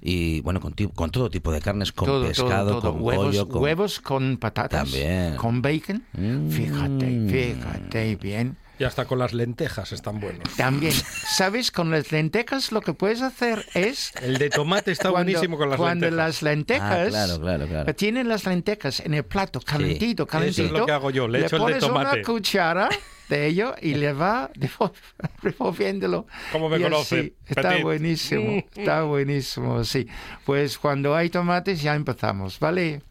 [0.00, 2.92] y bueno con, con todo tipo de carnes con todo, pescado todo, todo.
[2.92, 5.36] con huevos, pollo con huevos con patatas, También.
[5.36, 6.02] con bacon.
[6.12, 6.50] Mm.
[6.50, 8.56] Fíjate, fíjate bien.
[8.80, 10.42] Y hasta con las lentejas están buenos.
[10.56, 10.94] También,
[11.36, 11.70] ¿sabes?
[11.70, 14.10] Con las lentejas lo que puedes hacer es...
[14.22, 16.26] El de tomate está cuando, buenísimo con las cuando lentejas.
[16.26, 17.06] las lentejas...
[17.06, 17.94] Ah, claro, claro, claro.
[17.94, 20.62] Tienen las lentejas en el plato, calentito, calentito.
[20.64, 22.14] Eso es lo que hago yo, le echo el de pones tomate.
[22.16, 22.88] una cuchara
[23.28, 24.50] de ello y le va
[25.42, 26.26] revolviéndolo.
[26.50, 27.82] ¿Cómo me conoce, Está Petit?
[27.82, 30.06] buenísimo, está buenísimo, sí.
[30.46, 33.02] Pues cuando hay tomates ya empezamos, ¿vale?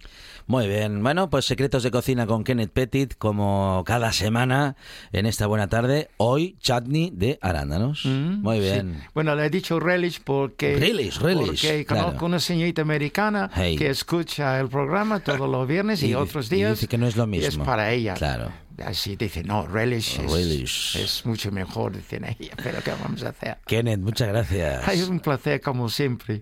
[0.50, 4.76] Muy bien, bueno, pues secretos de cocina con Kenneth Petit, como cada semana
[5.12, 6.10] en esta buena tarde.
[6.18, 8.02] Hoy, chutney de arándanos.
[8.04, 8.62] Mm, Muy sí.
[8.64, 9.04] bien.
[9.14, 10.76] Bueno, le he dicho relish porque...
[10.76, 12.06] Relish, relish, Porque claro.
[12.06, 13.76] conozco una señorita americana Hey.
[13.78, 16.72] que escucha el programa todos los viernes y, Y- otros y días.
[16.72, 17.64] dice que no es lo y es mismo.
[17.66, 18.16] para ella.
[18.16, 18.52] Claro.
[18.84, 20.96] Así dice, no, relish, es, Relish.
[20.96, 22.54] es mucho mejor, dice ella.
[22.64, 23.58] Pero ¿qué vamos a hacer?
[23.68, 24.88] Kenneth, muchas gracias.
[24.94, 26.42] Es un placer como siempre.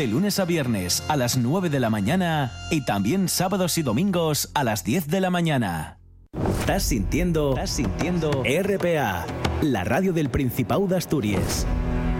[0.00, 4.50] De lunes a viernes a las 9 de la mañana y también sábados y domingos
[4.54, 5.98] a las 10 de la mañana.
[6.60, 9.26] Estás sintiendo, estás sintiendo RPA,
[9.60, 11.66] la radio del Principado de Asturias.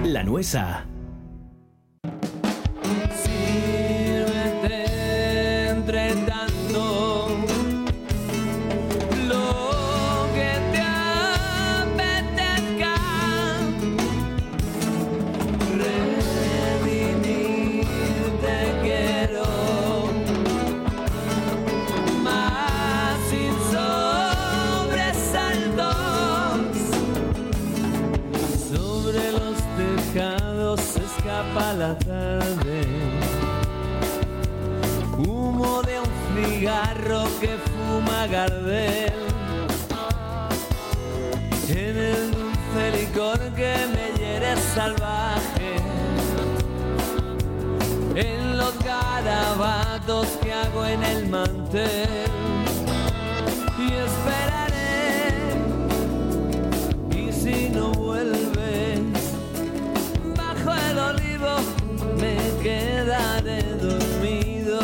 [0.05, 0.85] La Nuesa.
[28.73, 32.87] Sobre los tejados se escapa la tarde.
[35.19, 39.13] Humo de un cigarro que fuma Gardel.
[41.69, 45.77] En el dulce licor que me hiere salvaje.
[48.17, 52.09] En los garabatos que hago en el mantel.
[53.79, 54.70] Y esperaré.
[62.21, 64.81] Me quedaré dormido.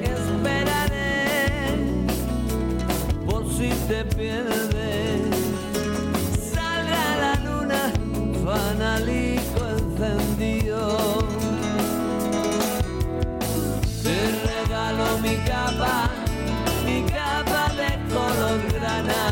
[0.00, 1.74] Esperaré
[3.26, 5.20] por si te pierdes.
[6.52, 7.92] Salga la luna,
[8.44, 10.80] fanalico encendido.
[14.02, 16.10] Te regalo mi capa,
[16.86, 19.22] mi capa de color grana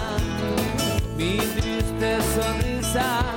[1.16, 3.29] mi triste sonrisa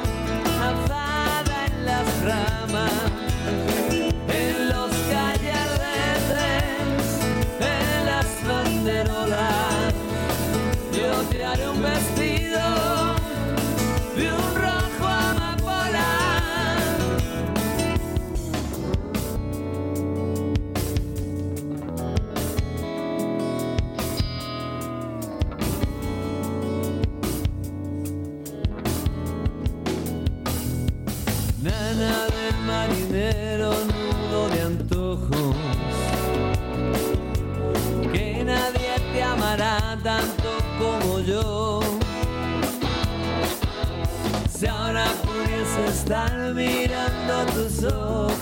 [39.57, 41.79] tanto como yo.
[44.51, 48.33] Si ahora pudiese estar mirando tus ojos,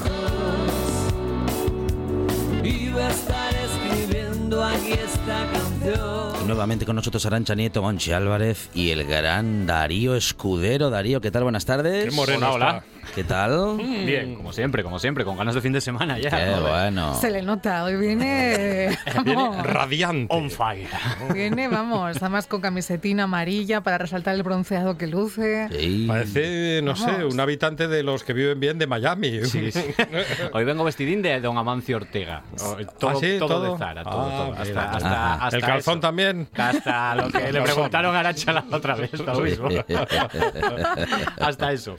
[2.64, 5.71] iba a estar escribiendo aquí esta canción.
[5.84, 10.92] Y nuevamente con nosotros Arancha Nieto, Monchi Álvarez y el gran Darío Escudero.
[10.92, 11.42] Darío, ¿qué tal?
[11.44, 12.06] Buenas tardes.
[12.06, 12.84] Qué moreno Hola, hola.
[13.16, 13.78] ¿Qué tal?
[14.06, 16.30] Bien, como siempre, como siempre, con ganas de fin de semana ya.
[16.30, 16.62] Qué Joder.
[16.62, 17.16] bueno.
[17.20, 20.28] Se le nota, hoy viene, vamos, Radiante.
[20.34, 20.88] On fire.
[21.34, 25.68] viene, vamos, además con camisetina amarilla para resaltar el bronceado que luce.
[26.08, 27.34] Parece, no sé, Vamos.
[27.34, 29.46] un habitante de los que viven bien de Miami.
[29.46, 29.84] Sí, sí.
[30.54, 32.44] Hoy vengo vestidín de Don Amancio Ortega.
[32.64, 33.36] Oh, Todo, ¿Ah, sí?
[33.40, 33.72] todo ¿Todo?
[33.74, 34.54] de Zara, todo, Ah, todo.
[34.62, 36.00] Hasta, hasta, hasta ¿El calzón eso.
[36.02, 36.48] también?
[36.56, 39.70] Hasta lo que le preguntaron a Arancha la otra vez, lo mismo.
[41.40, 41.98] hasta eso.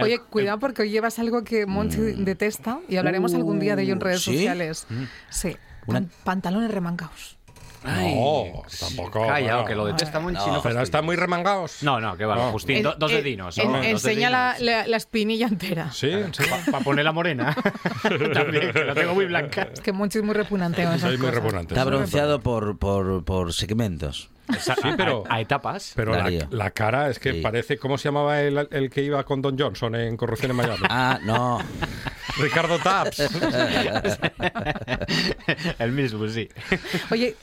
[0.00, 3.94] Oye, cuidado porque hoy llevas algo que Monchi detesta y hablaremos algún día de ello
[3.94, 4.34] en redes ¿sí?
[4.34, 4.86] sociales.
[4.88, 5.02] Mm.
[5.30, 7.38] Sí, Una- pan- pantalones remangados.
[7.84, 9.26] No, tampoco.
[9.26, 9.64] Calla, bueno.
[9.64, 10.46] que lo detesta Monchi.
[10.50, 11.82] No, Pero están muy remangados.
[11.82, 12.52] No, no, que va, No.
[12.52, 13.56] Justín, do- dos dedinos.
[13.58, 15.90] en- enseña la, la- la espinilla entera.
[15.92, 16.42] Sí, sí.
[16.70, 17.54] Para poner la morena.
[18.34, 19.68] También, que la tengo muy blanca.
[19.72, 20.86] Es que Monchi es muy repugnante.
[20.98, 21.74] Soy muy repugnante.
[21.74, 24.30] Está bronceado por, por, por segmentos.
[24.58, 25.92] Sí, pero- a, a etapas.
[25.94, 26.14] Pero
[26.50, 27.40] la, cara es que Sí.
[27.40, 30.82] parece, ¿cómo se llamaba el, el que iba con Don Johnson en Corrupción en Miami?
[30.88, 31.60] Ah, no.
[32.38, 33.20] Ricardo Taps.
[35.78, 36.48] El mismo, sí.
[37.10, 37.36] Oye,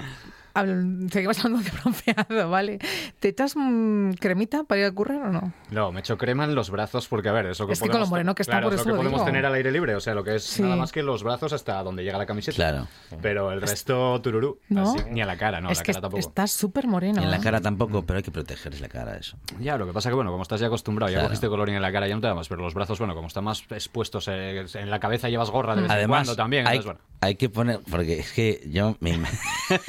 [0.53, 2.79] habl- seguimos hablando de bronceado, ¿vale?
[3.19, 5.53] ¿Te echas mm, cremita para ir a currar o no?
[5.71, 7.91] No, me echo crema en los brazos porque, a ver, eso que Es que con
[7.91, 9.25] podemos lo moreno que está, claro, por es eso lo que lo podemos digo.
[9.25, 10.62] tener al aire libre, o sea, lo que es Sí.
[10.62, 12.55] nada más que los brazos hasta donde llega la camiseta.
[12.55, 12.88] Claro.
[13.21, 14.59] Pero el resto, tururú.
[14.69, 14.93] ¿No?
[14.93, 16.19] Así, ni a la cara, no, es la que cara tampoco.
[16.19, 17.21] estás súper moreno.
[17.21, 17.41] En la ¿eh?
[17.41, 19.38] cara tampoco, pero hay que protegerse la cara, eso.
[19.59, 21.29] Ya, lo que pasa que, bueno, como estás ya acostumbrado, ya Claro.
[21.29, 23.27] cogiste colorín en la cara, ya no te da más, pero los brazos, bueno, como
[23.27, 26.67] están más expuestos eh, en la cabeza, llevas gorra de vez en Además, cuando también.
[26.67, 27.17] hay, entonces, bueno.
[27.21, 29.19] hay que poner, porque es que yo me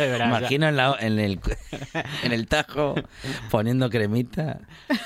[0.57, 1.41] imagino en, la- en el,
[2.25, 2.95] en el tajo
[3.51, 4.59] poniendo cremita.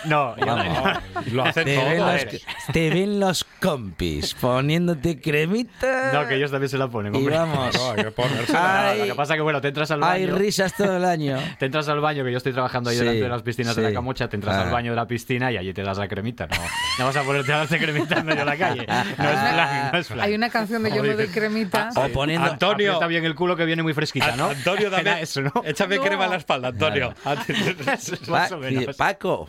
[0.05, 0.67] No, Vamos.
[1.15, 1.23] no.
[1.33, 1.85] Lo hacen Te todo.
[1.87, 2.27] ven, los,
[2.73, 6.13] te ven los compis poniéndote cremita.
[6.13, 7.75] No, que ellos también se la ponen, Y vamos.
[7.75, 8.91] No, hay que ponérsela.
[8.91, 10.39] Ay, Lo que pasa que, bueno, te entras al hay baño.
[10.39, 11.39] risas todo el año.
[11.59, 13.83] Te entras al baño, que yo estoy trabajando ahí Sí, delante de las piscinas de
[13.83, 13.89] sí.
[13.89, 14.63] la camocha, te entras Ah.
[14.63, 16.47] al baño de la piscina y allí te das la cremita.
[16.47, 16.57] No,
[16.99, 18.87] no vas a ponerte a darte cremita en medio de la calle.
[18.87, 18.95] No
[19.31, 20.21] es plan, no es plan.
[20.21, 21.91] Hay una canción de Yo me doy cremita.
[21.97, 22.51] O poniendo.
[22.51, 22.93] Antonio.
[22.93, 24.51] Aprieta bien el culo que viene muy fresquita, ¿no?
[24.51, 25.53] Antonio, dame, ¿no?
[25.65, 26.03] échame No.
[26.03, 27.15] crema en la espalda, Antonio.
[28.29, 28.97] Más o menos.
[28.97, 29.49] Paco,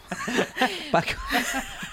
[0.91, 1.11] Paco,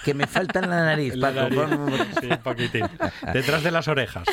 [0.03, 1.41] que me falta en la nariz, La Paco.
[1.67, 1.77] nariz.
[1.77, 2.85] pon- Sí, un poquitín.
[3.33, 4.23] Detrás de las orejas.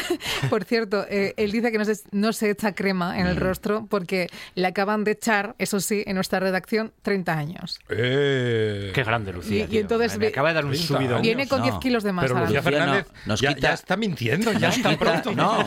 [0.48, 3.40] Por cierto, eh, él dice que no se, no se echa crema en el Mm.
[3.40, 7.78] rostro porque le acaban de echar, eso sí, en nuestra redacción, 30 años.
[7.88, 8.90] Eh.
[8.94, 9.66] Qué grande, Lucía.
[9.70, 11.20] Y- y entonces me acaba de dar un 30 subido.
[11.20, 11.64] Viene con no.
[11.64, 12.24] 10 kilos de más.
[12.26, 15.32] Pero Lucía Lucía no, Fernández nos ya, quita- ya está mintiendo, ya está quita- pronto.
[15.32, 15.64] no,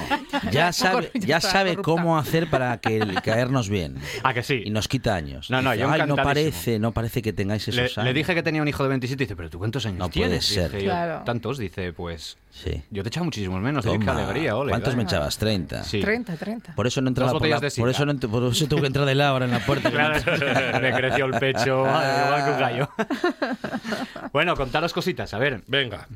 [0.51, 3.82] ya sabe, Ya sabe cómo hacer para que caernos bien.
[4.23, 4.61] Ah, que sí.
[4.65, 5.49] Y nos quita años.
[5.49, 6.23] No, no, Dice, yo Ay, no encantadísimo".
[6.51, 8.15] parece, no parece que tengáis Le, esos le años.
[8.15, 10.27] dije que tenía un hijo de 27 y dice, pero tú cuántos años No puede
[10.27, 10.45] tienes?
[10.45, 10.71] ser.
[10.71, 10.93] Dije yo.
[11.25, 12.83] Tantos, dice, pues Sí.
[12.91, 13.83] yo te echaba muchísimos menos.
[13.83, 14.23] Dice, qué Toma.
[14.23, 14.69] alegría, ole.
[14.71, 15.37] ¿Cuántos me echabas?
[15.37, 15.83] 30.
[15.83, 15.99] Sí.
[16.01, 16.73] 30, 30.
[16.75, 19.05] Por eso no entraba por, la- por eso no ent- por eso tuve que entrar
[19.05, 19.89] de la hora en la puerta.
[19.91, 20.15] Claro,
[20.81, 22.89] me creció el pecho, igual que un gallo.
[24.33, 25.61] bueno, contaros cositas, a ver.
[25.67, 26.07] Venga.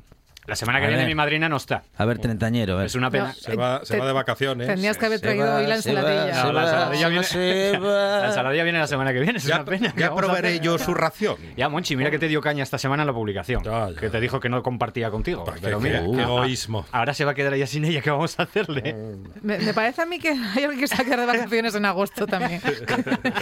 [0.48, 1.10] La semana que A viene ver.
[1.10, 1.84] mi madrina no está.
[1.98, 2.82] A ver, treintañero.
[2.82, 3.28] Es una pena.
[3.28, 4.66] No, Se va, se Te- va de vacaciones.
[4.68, 6.44] Tendrías que haber traído va, hoy la ensaladilla.
[6.46, 7.28] No, la ensaladilla viene,
[7.82, 9.92] la ensaladilla viene la semana que viene, es Ya, una pena.
[9.94, 11.36] ¿qué ya probaré yo su ración.
[11.58, 13.62] Ya, Monchi, mira que te dio caña esta semana en la publicación.
[13.64, 13.96] Ya, ya.
[14.00, 15.44] Que te dijo que no compartía contigo.
[15.44, 16.86] Qué- Pero mira, qué ah, egoísmo.
[16.94, 18.96] Ahora se va a quedar ella sin ella, ¿qué vamos a hacerle?
[19.42, 21.76] Me, me parece a mí que hay alguien que se va a quedar de vacaciones
[21.76, 22.62] en agosto también.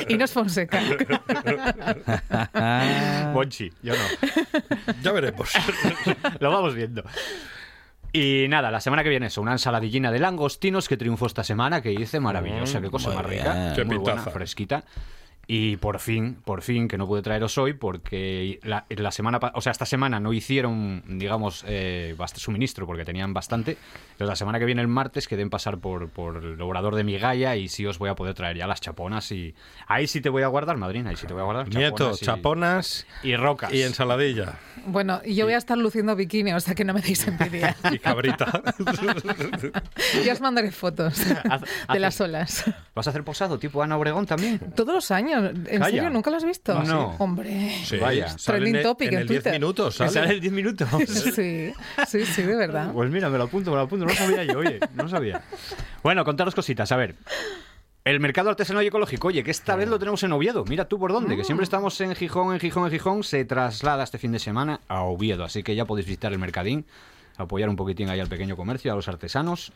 [0.09, 0.81] y no es Fonseca.
[3.33, 4.63] Monchi, yo no.
[5.03, 5.51] Ya veremos.
[6.39, 6.94] Lo vamos viendo.
[8.13, 11.81] Y nada, la semana que viene eso, una ensaladillina de langostinos que triunfó esta semana,
[11.81, 14.85] que hice maravillosa, qué cosa muy más rica, Qué muy buena, fresquita.
[15.47, 19.61] Y por fin, por fin, que no pude traeros hoy porque la, la semana, o
[19.61, 23.77] sea, esta semana no hicieron, digamos, eh, bast- suministro porque tenían bastante.
[24.17, 27.03] Pero la semana que viene, el martes, que den pasar por, por el obrador de
[27.03, 29.53] Migalla y sí os voy a poder traer ya las chaponas y
[29.87, 31.67] ahí sí te voy a guardar, madrina, ahí sí te voy a guardar.
[31.69, 33.71] Nieto, y- chaponas y rocas.
[33.73, 34.53] y ensaladilla.
[34.87, 37.75] Bueno, y yo voy a estar luciendo bikini, o sea que no me deis envidia.
[37.91, 38.63] Y cabrita.
[40.23, 42.63] ya os mandaré fotos Haz- de las olas.
[42.95, 44.59] ¿Vas a hacer posado tipo Ana Obregón también?
[44.75, 45.34] Todos los años.
[45.37, 45.85] ¿En Calla.
[45.85, 46.09] serio?
[46.09, 46.81] ¿Nunca lo has visto?
[46.83, 47.15] No.
[47.19, 47.71] Hombre.
[47.83, 48.35] Sí, Vaya.
[48.43, 49.53] Trending en el- topic en el 10 Twitter.
[49.59, 49.99] minutos.
[49.99, 50.19] ¿Me sale.
[50.27, 50.87] sale el 10 minutos?
[51.35, 51.73] Sí,
[52.07, 52.91] sí, sí, de verdad.
[52.93, 54.05] Pues mira, me lo apunto, me lo apunto.
[54.05, 55.41] No lo sabía yo, oye, no lo sabía.
[56.03, 56.91] Bueno, contaros cositas.
[56.91, 57.15] A ver,
[58.03, 60.63] el mercado artesanal y ecológico, oye, que esta vez lo tenemos en Oviedo.
[60.65, 63.23] Mira tú por dónde, que siempre estamos en Gijón, en Gijón, en Gijón.
[63.23, 65.43] Se traslada este fin de semana a Oviedo.
[65.43, 66.85] Así que ya podéis visitar el mercadín,
[67.37, 69.71] apoyar un poquitín ahí al pequeño comercio, a los artesanos.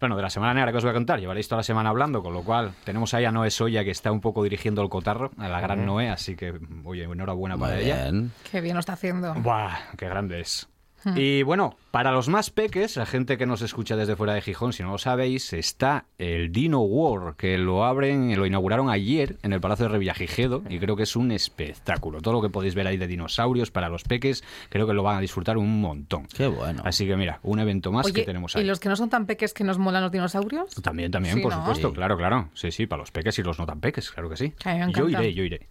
[0.00, 2.22] Bueno, de la semana negra que os voy a contar, llevaréis toda la semana hablando,
[2.22, 5.30] con lo cual tenemos ahí a Noé Soya que está un poco dirigiendo el cotarro,
[5.36, 5.84] a la gran.
[5.84, 8.04] Noé, así que, oye, enhorabuena Muy para ella.
[8.04, 8.32] bien.
[8.50, 9.34] Qué bien lo está haciendo.
[9.34, 10.68] Buah, qué grande es.
[11.04, 11.14] Hmm.
[11.16, 14.72] Y bueno, para los más peques, la gente que nos escucha desde fuera de Gijón,
[14.72, 19.52] si no lo sabéis, está el Dino World, que lo abren, lo inauguraron ayer en
[19.52, 22.20] el Palacio de Revillagigedo y creo que es un espectáculo.
[22.20, 25.16] Todo lo que podéis ver ahí de dinosaurios para los peques, creo que lo van
[25.16, 26.26] a disfrutar un montón.
[26.26, 26.82] Qué bueno.
[26.84, 28.64] Así que mira, un evento más Oye, que tenemos ¿y ahí.
[28.64, 30.74] los que no son tan peques que nos molan los dinosaurios?
[30.82, 31.60] También, también, Sí, por ¿no?
[31.60, 31.94] supuesto, Sí.
[31.94, 32.48] claro, claro.
[32.54, 34.52] Sí, sí, para los peques y los no tan peques, claro que sí.
[34.94, 35.68] Yo iré, yo iré.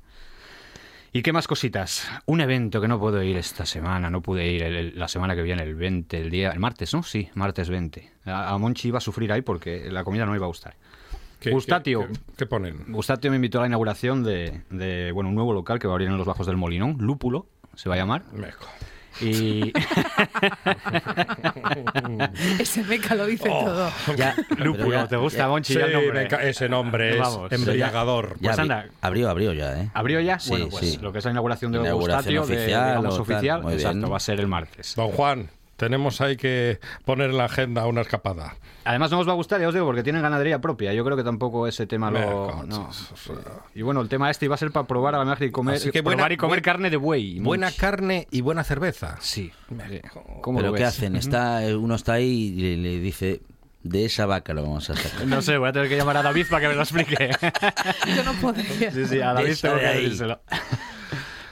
[1.11, 2.07] ¿Y qué más cositas?
[2.27, 5.35] Un evento que no puedo ir esta semana, no pude ir el- el- la semana
[5.35, 7.01] que viene, el 20, el día, el martes, ¿no?
[7.01, 8.11] Sí, martes 20.
[8.25, 10.75] A, a Monchi iba a sufrir ahí porque la comida no iba a gustar.
[11.39, 12.07] ¿Qué- Gustatio.
[12.07, 12.83] qué- qué ponen?
[12.89, 15.95] Gustatio me invitó a la inauguración de, de, bueno, un nuevo local que va a
[15.95, 18.23] abrir en los Bajos del Molinón, Lúpulo, se va a llamar.
[19.21, 19.73] Y
[22.59, 23.65] Ese meca lo dice Oh.
[23.65, 23.91] todo.
[24.15, 25.73] Ya, Lúpulo, ya- ¿te gusta, ya- Monchi?
[25.73, 26.27] Sí, Ya el nombre.
[26.49, 27.51] ese nombre es Vamos.
[27.51, 28.35] embriagador.
[28.39, 28.85] Ya Pues anda.
[29.01, 29.89] abrió, abrió ya, ¿eh?
[29.93, 30.39] ¿Abrió ya?
[30.39, 30.99] Sí, bueno, pues sí.
[31.01, 34.11] lo que es la inauguración de Inauguración Gustatio, de, oficial digamos, tal, oficial, exacto, bien.
[34.11, 34.95] va a ser el martes.
[34.95, 35.49] Don Juan,
[35.79, 38.55] tenemos ahí que poner en la agenda una escapada.
[38.83, 40.93] Además no os va a gustar, ya os digo, porque tienen ganadería propia.
[40.93, 42.63] Yo creo que tampoco ese tema lo...
[42.65, 42.89] no.
[43.73, 45.91] Y bueno, el tema este iba a ser para probar a la y comer, Así
[45.91, 47.39] que probar buena- y comer buen- carne de buey.
[47.39, 49.15] Buena carne y buena cerveza.
[49.21, 49.51] Sí.
[50.41, 50.89] ¿Cómo ¿Pero lo qué ves?
[50.89, 51.15] hacen?
[51.15, 53.41] Está, uno está ahí y le, le dice,
[53.83, 55.25] de esa vaca lo vamos a sacar.
[55.27, 57.29] No sé, voy a tener que llamar a David para que me lo explique.
[58.15, 58.91] Yo no podría.
[58.91, 60.03] Sí, sí, a David tengo que ahí.
[60.03, 60.41] decírselo.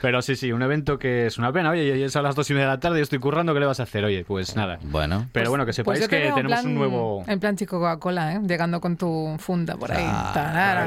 [0.01, 1.71] Pero sí, sí, un evento que es una pena.
[1.71, 3.65] Oye, es a las dos y media de la tarde y estoy currando, ¿qué le
[3.65, 4.05] vas a hacer?
[4.05, 4.77] Oye, pues nada.
[4.83, 5.27] Bueno.
[5.31, 7.23] Pero bueno, que Pues sepáis yo te que tenemos plan- un nuevo...
[7.27, 8.39] En plan chico Coca-Cola, ¿eh?
[8.47, 10.03] Llegando con tu funda por ahí.
[10.07, 10.83] Ah.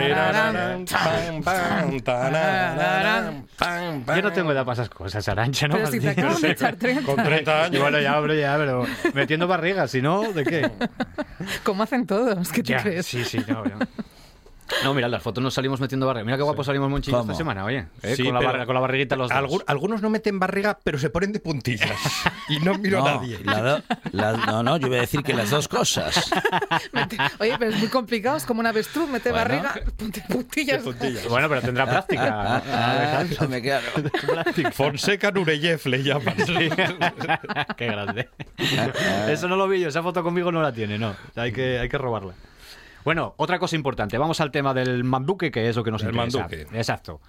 [4.17, 5.75] Yo no tengo edad para esas cosas, Arancha, ¿no?
[5.75, 7.03] Pero si te acaban de echar 30.
[7.05, 7.83] Con 30 Y años.
[7.83, 10.71] bueno, ya, hombre, ya, pero metiendo barrigas, si no, ¿de qué?
[11.65, 12.51] ¿Cómo hacen todos?
[12.51, 13.07] ¿Qué te Ya, crees?
[13.07, 13.79] Sí, sí, no, no.
[14.85, 16.25] No, mira, las fotos nos salimos metiendo barriga.
[16.25, 17.23] Mira qué guapo salimos Monchi ¿Cómo?
[17.23, 17.87] esta semana, oye.
[18.03, 18.15] ¿eh?
[18.17, 19.63] Sí, con, la con la barriguita los dos.
[19.67, 21.91] Algunos no meten barriga, pero se ponen de puntillas.
[22.49, 23.39] y no miro No, a nadie.
[23.45, 26.31] la do- la- no, no, yo iba a decir que las dos cosas.
[27.39, 28.37] Oye, pero es muy complicado.
[28.37, 29.45] Es como una avestruz, mete Bueno.
[29.45, 29.75] barriga,
[30.29, 30.83] puntillas.
[31.29, 32.63] Bueno, pero tendrá práctica.
[32.73, 33.81] Ah, me quedo.
[34.73, 36.35] Fonseca Nureyev le llaman.
[37.77, 38.29] Qué grande.
[39.29, 41.15] Eso no lo vi yo, esa foto conmigo no la tiene, no.
[41.37, 42.35] Hay que, hay que robarla.
[43.05, 44.19] Bueno, otra cosa importante.
[44.19, 46.39] Vamos al tema del manduque, que es lo que nos El interesa.
[46.41, 46.63] manduque.
[46.77, 47.21] Exacto.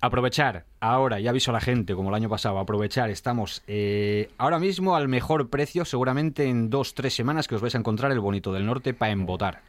[0.00, 4.58] Aprovechar, ahora, ya aviso a la gente, como el año pasado, aprovechar, estamos eh, ahora
[4.58, 8.18] mismo al mejor precio, seguramente en dos, tres semanas que os vais a encontrar el
[8.18, 9.60] bonito del norte para embotar.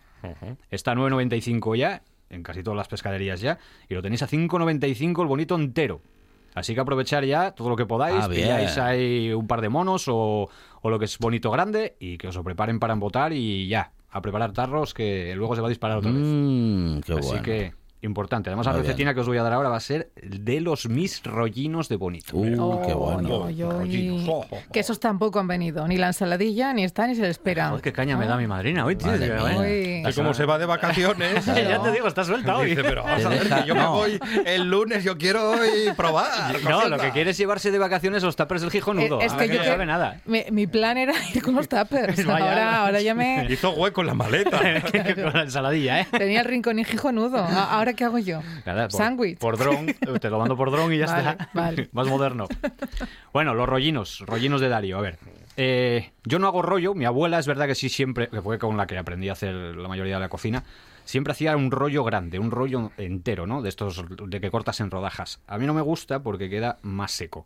[0.71, 3.59] Está a 9.95 ya, en casi todas las pescaderías ya,
[3.89, 6.01] y lo tenéis a 5.95 el bonito entero.
[6.55, 10.05] Así que aprovechar ya todo lo que podáis, Ah, pilláis ahí un par de monos
[10.07, 10.49] o,
[10.81, 13.91] o lo que es bonito grande y que os lo preparen para embotar y ya,
[14.13, 16.21] a preparar tarros que luego se va a disparar otra vez.
[16.23, 17.43] Mm, qué Así bueno.
[17.43, 18.49] que importante.
[18.49, 21.23] Además, la recetina que os voy a dar ahora va a ser de los mis
[21.23, 22.37] rollinos de bonito.
[22.37, 23.29] Uh, qué bueno.
[23.45, 23.71] Oy, oy, oy.
[23.71, 24.57] Rollinos, ojo.
[24.71, 25.87] Que esos tampoco han venido.
[25.87, 27.69] Ni la ensaladilla, ni está, ni se le espera.
[27.69, 29.11] Joder, qué caña me da mi madrina hoy, tío.
[29.15, 31.45] Y como se va de vacaciones.
[31.73, 32.71] Ya te digo, está suelta hoy.
[32.71, 36.61] Dice, pero vamos a ver, que yo me voy el lunes, yo quiero hoy probar.
[36.63, 39.21] No, lo que quiere es llevarse de vacaciones los tuppers del gijonudo.
[39.21, 40.21] Eh, es Ah, que yo no que- sabe nada.
[40.25, 41.67] Mi, mi plan era ir con los.
[41.69, 42.19] Vaya.
[42.27, 43.47] Ahora, ahora ya me.
[43.49, 44.59] Hizo hueco en la maleta.
[45.23, 46.07] Con la ensaladilla, ¿eh?
[46.11, 47.37] Tenía el rincón hijonudo.
[47.39, 48.41] A- ¿Ahora qué hago yo?
[48.65, 49.38] Nada, por, Sándwich.
[49.39, 49.86] Por dron,
[50.21, 51.49] te lo mando por dron y ya Vale, está.
[51.53, 51.89] vale.
[51.93, 52.47] Más moderno.
[53.32, 54.97] Bueno, los rollinos, rollinos de Darío.
[54.97, 55.17] A ver,
[55.58, 56.93] eh, yo no hago rollo.
[56.93, 59.53] Mi abuela es verdad que sí siempre, que fue con la que aprendí a hacer
[59.53, 60.63] la mayoría de la cocina,
[61.06, 63.62] siempre hacía un rollo grande, un rollo entero, ¿no?
[63.62, 65.41] De estos de que cortas en rodajas.
[65.47, 67.45] A mí no me gusta porque queda más seco.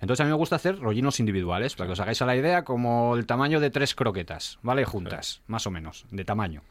[0.00, 2.64] Entonces a mí me gusta hacer rollinos individuales, para que os hagáis a la idea,
[2.64, 4.84] como el tamaño de tres croquetas, ¿vale?
[4.84, 6.62] Juntas, más o menos, de tamaño.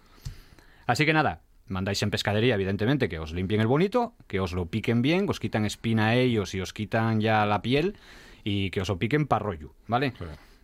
[0.85, 1.39] Así que nada,
[1.71, 5.39] mandáis en pescadería, evidentemente, que os limpien el bonito, que os lo piquen bien, os
[5.39, 7.95] quitan espina a ellos y os quitan ya la piel
[8.43, 10.13] y que os lo piquen para rollo, ¿vale?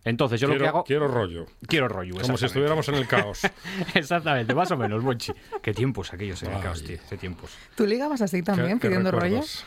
[0.06, 0.84] Entonces yo quiero, lo que hago...
[0.86, 1.46] quiero rollo.
[1.68, 3.42] Quiero rollo, Como si estuviéramos en el caos.
[3.94, 5.34] Exactamente, más o menos, Monchi.
[5.62, 6.62] Qué tiempos aquellos en el Ay.
[6.64, 6.98] caos, tío.
[7.10, 7.52] Qué tiempos.
[7.76, 9.66] ¿Tú ligabas así también, Qué- pidiendo rollos?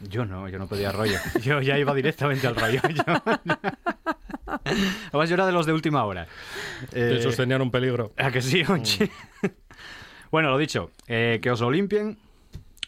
[0.00, 1.18] Yo no, yo no pedía rollo.
[1.42, 2.80] Yo ya iba directamente al rollo.
[2.88, 3.02] Yo-
[4.64, 6.26] Además, yo era de los de última hora.
[6.92, 8.12] Eh, Esos tenían un peligro.
[8.16, 9.10] ¿A que sí, Monchi?
[10.30, 12.18] Bueno, lo dicho, eh, que os lo limpien,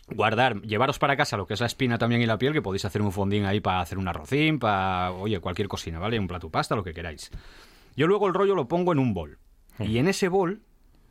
[0.08, 2.84] guardar, llevaros para casa lo que es la espina también y la piel, que podéis
[2.84, 6.18] hacer un fondín ahí para hacer un arrocín, para, oye, cualquier cocina, ¿vale?
[6.18, 7.30] Un plato pasta, lo que queráis.
[7.96, 9.38] Yo luego el rollo lo pongo en un bol.
[9.78, 10.60] Y en ese bol,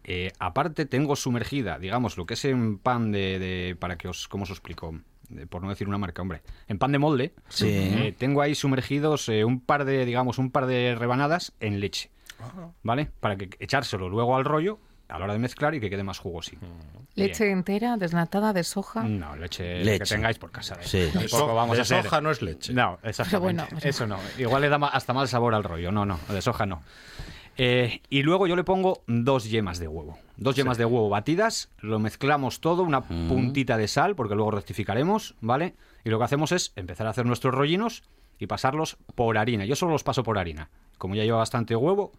[0.03, 4.27] eh, aparte tengo sumergida, digamos, lo que es en pan de, de- para que os,
[4.27, 4.93] ¿cómo os explico?
[5.29, 6.41] De- por no decir una marca, hombre.
[6.67, 7.67] En pan de molde, Sí.
[7.69, 12.11] eh, tengo ahí sumergidos eh, un par de, digamos, un par de rebanadas en leche.
[12.83, 13.09] ¿vale?
[13.19, 16.19] Para que echárselo luego al rollo a la hora de mezclar y que quede más
[16.19, 16.65] jugosito.
[17.15, 19.03] Leche entera, desnatada, de soja.
[19.03, 19.99] No, leche, Leche.
[19.99, 20.75] que tengáis por casa.
[20.75, 20.83] ¿eh?
[20.85, 21.09] Sí.
[21.13, 22.73] Tampoco vamos de a hacer- soja no es leche.
[22.73, 23.65] No, exactamente.
[23.65, 24.17] bueno, Eso no.
[24.37, 25.91] Igual le da hasta mal sabor al rollo.
[25.91, 26.81] No, no, de soja no.
[27.57, 30.17] Eh, y luego yo le pongo dos yemas de huevo.
[30.37, 35.35] Dos yemas de huevo batidas, lo mezclamos todo, una puntita de sal, porque luego rectificaremos,
[35.41, 35.75] ¿vale?
[36.05, 38.03] Y lo que hacemos es empezar a hacer nuestros rollinos
[38.37, 39.65] y pasarlos por harina.
[39.65, 40.69] Yo solo los paso por harina.
[40.97, 42.13] Como ya lleva bastante huevo,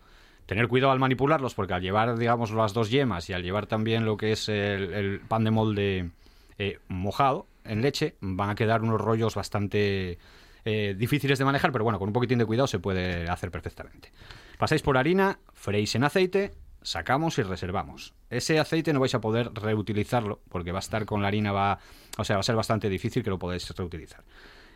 [0.50, 4.04] tener cuidado al manipularlos, porque al llevar, digamos, las dos yemas y al llevar también
[4.04, 6.10] lo que es el, pan de molde
[6.58, 10.18] eh, mojado en leche, van a quedar unos rollos bastante
[10.64, 14.10] eh, difíciles de manejar, pero bueno, con un poquitín de cuidado se puede hacer perfectamente.
[14.58, 16.50] Pasáis por harina, freís en aceite,
[16.82, 18.14] sacamos y reservamos.
[18.28, 21.78] Ese aceite no vais a poder reutilizarlo, porque va a estar con la harina, va,
[22.18, 24.24] o sea, va a ser bastante difícil que lo podáis reutilizar.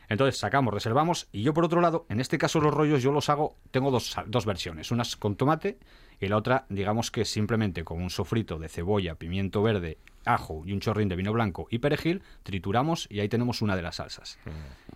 [0.09, 3.29] Entonces sacamos, reservamos y yo por otro lado, en este caso los rollos yo los
[3.29, 5.79] hago, tengo dos, dos versiones, unas con tomate
[6.21, 10.73] y la otra digamos que simplemente con un sofrito de cebolla, pimiento verde, ajo y
[10.73, 14.39] un chorrín de vino blanco y perejil, trituramos y ahí tenemos una de las salsas.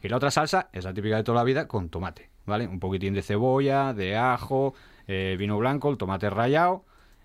[0.02, 2.66] Y la otra salsa es la típica de toda la vida con tomate, ¿vale?
[2.66, 4.74] Un poquitín de cebolla, de ajo,
[5.06, 6.84] eh, vino blanco, el tomate rallado,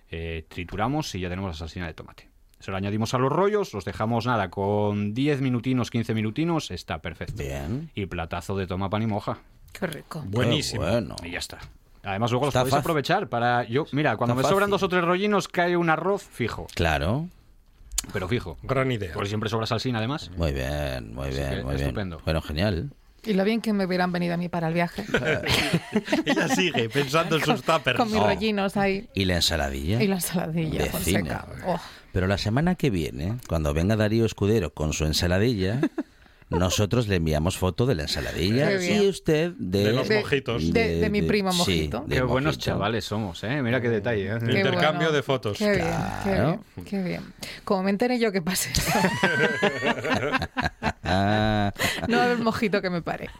[0.09, 2.32] eh, trituramos y ya tenemos la salsina de tomate.
[2.64, 6.99] Se lo añadimos a los rollos, los dejamos nada, con 10 minutinos, 15 minutinos, está
[6.99, 7.43] perfecto.
[7.43, 7.91] Bien.
[7.93, 9.39] Y platazo de toma pan y moja.
[9.74, 10.24] Qué rico.
[10.28, 10.84] Buenísimo.
[10.86, 11.16] Qué bueno.
[11.24, 11.57] Y ya está.
[12.03, 12.82] Además luego los Está podéis fácil.
[12.84, 13.64] aprovechar para...
[13.66, 14.72] yo Mira, cuando Está me sobran fácil.
[14.72, 16.68] dos o tres rollinos cae un arroz fijo.
[16.74, 17.28] Claro.
[18.14, 18.57] Pero fijo.
[18.64, 19.11] Gran idea.
[19.14, 20.32] Porque siempre sobra salsina además.
[20.38, 21.88] Muy bien, muy Así bien, muy bien.
[21.88, 22.22] estupendo.
[22.24, 22.91] Bueno, genial.
[23.26, 25.05] Y lo bien que me hubieran venido a mí para el viaje.
[26.26, 27.97] Ella sigue pensando en sus tuppers.
[27.97, 28.26] Con mis Oh.
[28.28, 29.09] rollinos ahí.
[29.14, 30.01] ¿Y la ensaladilla?
[30.03, 31.45] Y la ensaladilla De Fonseca.
[31.49, 31.64] cine.
[31.68, 31.80] Oh.
[32.14, 35.82] Pero la semana que viene, cuando venga Darío Escudero con su ensaladilla,
[36.49, 40.72] nosotros le enviamos foto de la ensaladilla Qué y usted de, De los mojitos.
[40.72, 42.03] De- de mi primo sí, mojito.
[42.07, 43.61] de Qué buenos chavales somos, ¿eh?
[43.64, 44.28] Mira qué detalle.
[44.36, 44.39] ¿eh?
[44.39, 45.11] Qué Intercambio bueno.
[45.11, 45.57] de fotos.
[45.57, 45.88] Qué bien,
[46.24, 46.59] qué Claro.
[46.76, 47.22] bien, qué bien.
[47.64, 48.70] Como me enteré yo que pase
[52.07, 53.30] no va a haber mojito que me pare.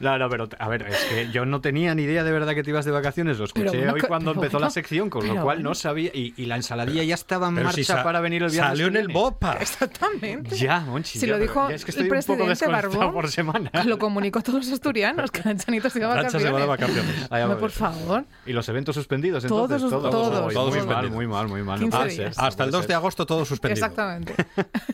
[0.00, 2.62] No, no, pero a ver, es que yo no tenía ni idea de verdad que
[2.62, 3.38] te ibas de vacaciones.
[3.38, 5.70] Lo escuché bueno, hoy cuando empezó la sección, con lo cual bueno.
[5.70, 6.10] no sabía.
[6.14, 8.70] Y, y la ensaladilla ya estaba en marcha si para venir el viernes.
[8.70, 9.08] Salió en el.
[9.08, 9.54] BOPA.
[9.60, 10.56] Exactamente.
[10.56, 11.18] Ya, Monchi.
[11.18, 13.70] Si ya, lo dijo ya es que el estoy un poco presidente Barbón, por semana.
[13.84, 16.66] lo comunicó a todos los asturianos que Chanito se iba a Arancha se va de
[16.66, 17.32] vacaciones.
[17.32, 18.24] a por favor.
[18.46, 19.90] Y los eventos suspendidos, Todos entonces.
[19.90, 21.10] todos, todos muy mal, suspendidos.
[21.10, 21.80] muy mal, muy mal.
[21.80, 22.34] No 15 puede días.
[22.34, 23.84] ser, no Hasta el puede 2 de agosto todo suspendido.
[23.84, 24.34] Exactamente.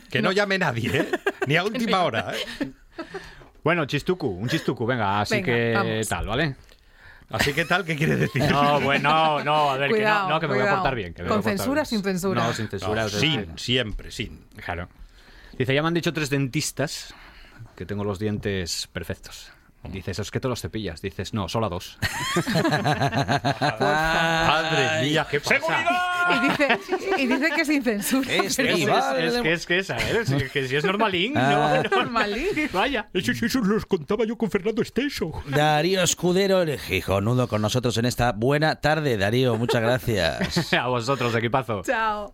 [0.09, 1.04] Que no llame nadie, ¿eh?
[1.47, 2.71] Ni a última hora, ¿eh?
[3.63, 6.07] Bueno, chistuku, un chistuku, venga, así Venga, que vamos.
[6.07, 6.55] tal, ¿vale?
[7.29, 8.43] Así que tal, ¿qué quiere decir?
[8.51, 11.13] No, bueno, no, a ver, Cuidado, que no, no, que me voy a portar bien.
[11.13, 11.85] que me ¿Con voy a portar censura, bien.
[11.87, 12.43] sin censura?
[12.43, 13.01] No, sin censura.
[13.01, 14.45] No, o sin, siempre, sin.
[14.63, 14.87] Claro.
[15.57, 17.13] Dice, ya me han dicho tres dentistas
[17.75, 19.51] que tengo los dientes perfectos.
[19.91, 21.01] Dices, es que te los cepillas.
[21.01, 21.97] Dices, no, solo a dos.
[23.79, 25.85] Madre mía, qué pasa.
[26.35, 26.79] Y dice,
[27.17, 28.33] y dice que sin censura.
[28.33, 30.23] Es pero que es, que es que esa, ¿eh?
[30.25, 31.83] Es que si es normalín, Ah.
[31.91, 32.47] no, normalín.
[32.73, 33.07] Vaya.
[33.13, 35.31] Eso, eso los contaba yo con Fernando Esteso.
[35.47, 39.17] Darío Escudero, el gijonudo con nosotros en esta buena tarde.
[39.17, 40.73] Darío, muchas gracias.
[40.73, 41.81] A vosotros, equipazo.
[41.85, 42.33] Chao.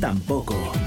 [0.00, 0.85] tampoco.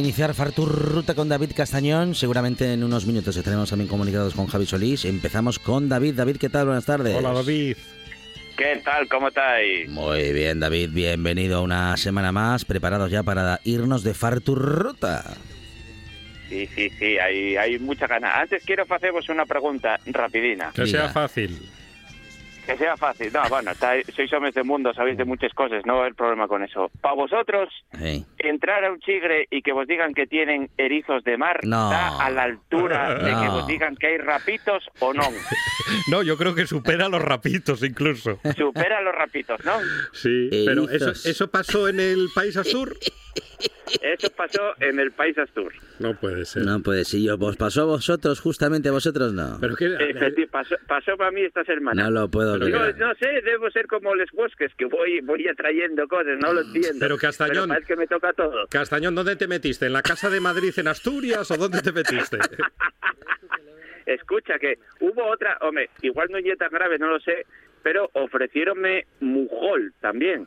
[0.00, 2.14] Iniciar Farturruta con David Castañón.
[2.14, 5.04] Seguramente en unos minutos estaremos también comunicados con Javi Solís.
[5.04, 6.14] Empezamos con David.
[6.14, 6.66] David, ¿qué tal?
[6.66, 7.14] Buenas tardes.
[7.14, 7.76] Hola, David.
[8.56, 9.08] ¿Qué tal?
[9.08, 9.88] ¿Cómo estáis?
[9.88, 10.90] Muy bien, David.
[10.92, 12.64] Bienvenido a una semana más.
[12.64, 15.24] Preparados ya para irnos de Farturruta.
[16.48, 18.32] Sí, sí, sí, hay, hay mucha ganas.
[18.34, 20.72] Antes quiero haceros una pregunta rapidina.
[20.74, 21.60] Que sea fácil.
[22.70, 23.32] Que sea fácil.
[23.32, 23.72] No, bueno,
[24.14, 26.88] sois hombres de mundo, sabéis de muchas cosas, no hay problema con eso.
[27.00, 27.68] Para vosotros,
[27.98, 28.24] Sí.
[28.38, 31.90] entrar a un chigre y que vos digan que tienen erizos de mar No.
[31.90, 35.22] está a la altura de que vos digan que hay rapitos o no.
[36.08, 38.38] No, yo creo que supera los rapitos incluso.
[38.56, 39.72] Supera los rapitos, ¿no?
[40.12, 42.96] Sí, pero eso, eso pasó en el País Azul.
[44.02, 45.72] Eso pasó en el País Astur.
[45.98, 46.64] No puede ser.
[46.64, 47.20] No puede ser.
[47.20, 48.40] Yo, ¿Vos pasó a vosotros?
[48.40, 49.58] Justamente a vosotros no.
[49.60, 52.04] Pero que Efecti- pasó, pasó para mí esta semana.
[52.04, 52.96] No lo puedo creer.
[52.98, 56.98] no sé, debo ser como los bosques, que voy, voy atrayendo cosas, no lo entiendo.
[57.00, 58.66] Pero Castañón- Pero que me toca todo.
[58.70, 59.86] Castañón, ¿dónde te metiste?
[59.86, 62.38] ¿En la casa de Madrid en Asturias o dónde te metiste?
[64.06, 67.46] Escucha, que hubo otra, hombre, igual no es tan grave, no lo sé,
[67.82, 70.46] pero ofrecieronme Mujol también.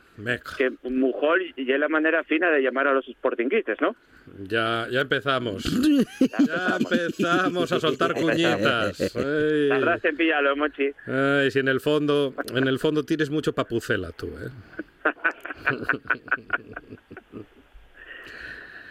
[0.56, 3.94] Que Mujol y es la manera fina de llamar a los sportinguistas, ¿no?
[4.42, 5.64] Ya, ya empezamos.
[6.20, 9.12] Ya empezamos a soltar cuñitas.
[9.68, 10.90] Tardaste en pillarlo, Mochi.
[11.06, 14.50] Ay, si en el fondo, en el fondo tienes mucho papucela tú, ¿eh?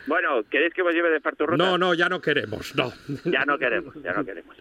[0.06, 1.64] Bueno, ¿queréis que os lleve de Farturruta?
[1.64, 2.92] No, no, ya no queremos, no.
[3.24, 4.56] Ya no queremos, ya no queremos.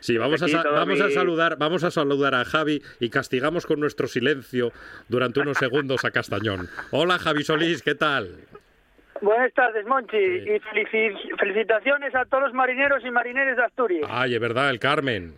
[0.00, 4.06] Sí, vamos a, vamos a saludar, vamos a saludar a Javi y castigamos con nuestro
[4.06, 4.70] silencio
[5.08, 6.68] durante unos segundos a Castañón.
[6.90, 8.36] Hola Javi Solís, ¿qué tal?
[9.20, 14.10] Buenas tardes, Monchi, y felici- felicitaciones a todos los marineros y marineras de Asturias.
[14.10, 15.32] Ay, es verdad, el Carmen.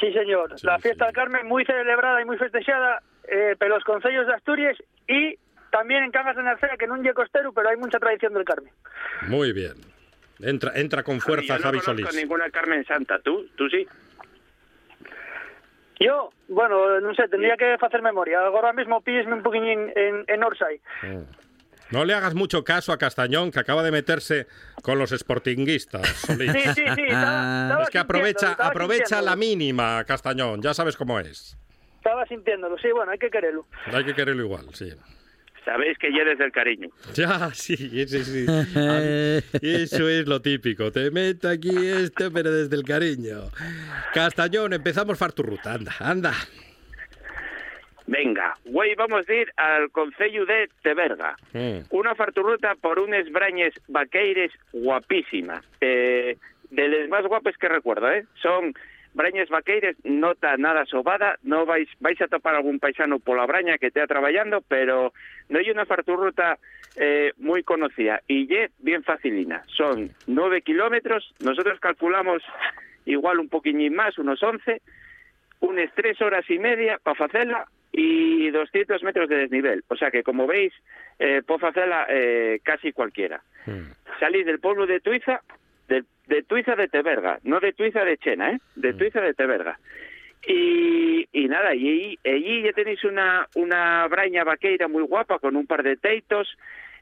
[0.00, 0.54] Sí, señor.
[0.62, 4.76] la fiesta del Carmen muy celebrada y muy festejada eh, por los concellos de Asturias
[5.06, 5.38] y
[5.76, 8.72] también en Cangas de Narcea, que no es costero, pero hay mucha tradición del Carmen.
[9.28, 9.74] Muy bien.
[10.40, 12.22] Entra, entra con fuerza Yo Javi no conozco Solís.
[12.22, 13.46] ninguna Carmen Santa, ¿tú?
[13.56, 13.86] ¿Tú sí?
[16.00, 18.40] Yo, bueno, no sé, tendría que hacer memoria.
[18.40, 20.80] Ahora mismo píllesme un poquillín en, en Orsay.
[21.90, 24.46] No le hagas mucho caso a Castañón, que acaba de meterse
[24.82, 26.06] con los sportinguistas.
[26.08, 26.52] Solís.
[26.52, 30.60] Sí, sí, sí, estaba- estaba es que aprovecha, aprovecha la mínima, Castañón.
[30.62, 31.56] Ya sabes cómo es.
[31.96, 33.66] Estaba sintiéndolo, sí, bueno, hay que quererlo.
[33.86, 34.92] Hay que quererlo igual, sí.
[35.64, 36.88] Sabéis que ya desde el cariño.
[37.14, 38.46] Ya, sí, sí, sí.
[39.62, 40.90] Eso es lo típico.
[40.92, 43.50] Te meto aquí esto, pero desde el cariño.
[44.12, 45.74] Castañón, empezamos Farturruta.
[45.74, 46.32] Anda, anda.
[48.06, 51.36] Venga, güey, vamos a ir al Concello de Teberga.
[51.90, 55.64] Una farturruta por unes brañes vaqueires guapísimas.
[55.80, 56.36] Eh,
[56.70, 58.26] de las más guapas que recuerdo, ¿eh?
[58.42, 58.74] Son
[59.14, 63.46] brañes vaqueires, no está nada sobada, no vais vais a topar algún paisano por la
[63.46, 65.12] braña que esté trabajando, pero
[65.48, 66.58] no hay una farturruta
[66.96, 68.20] eh, muy conocida.
[68.28, 69.62] Y ye bien facilina.
[69.68, 72.42] Son nueve kilómetros, nosotros calculamos
[73.06, 74.80] igual un poquillín más, unos 11,
[75.60, 79.84] unas tres horas y media para hacerla y 200 metros de desnivel.
[79.88, 80.72] O sea que, como veis,
[81.18, 83.42] eh, puedo hacerla eh, casi cualquiera.
[84.18, 85.40] Salís del pueblo de Tuiza,
[86.26, 88.60] de, Tuiza de Teberga, no de Tuiza de Chena, ¿eh?
[88.76, 89.78] de Tuiza de Teberga.
[90.46, 95.56] Y, y nada, y allí, allí ya tenéis una, una braña vaqueira muy guapa con
[95.56, 96.56] un par de teitos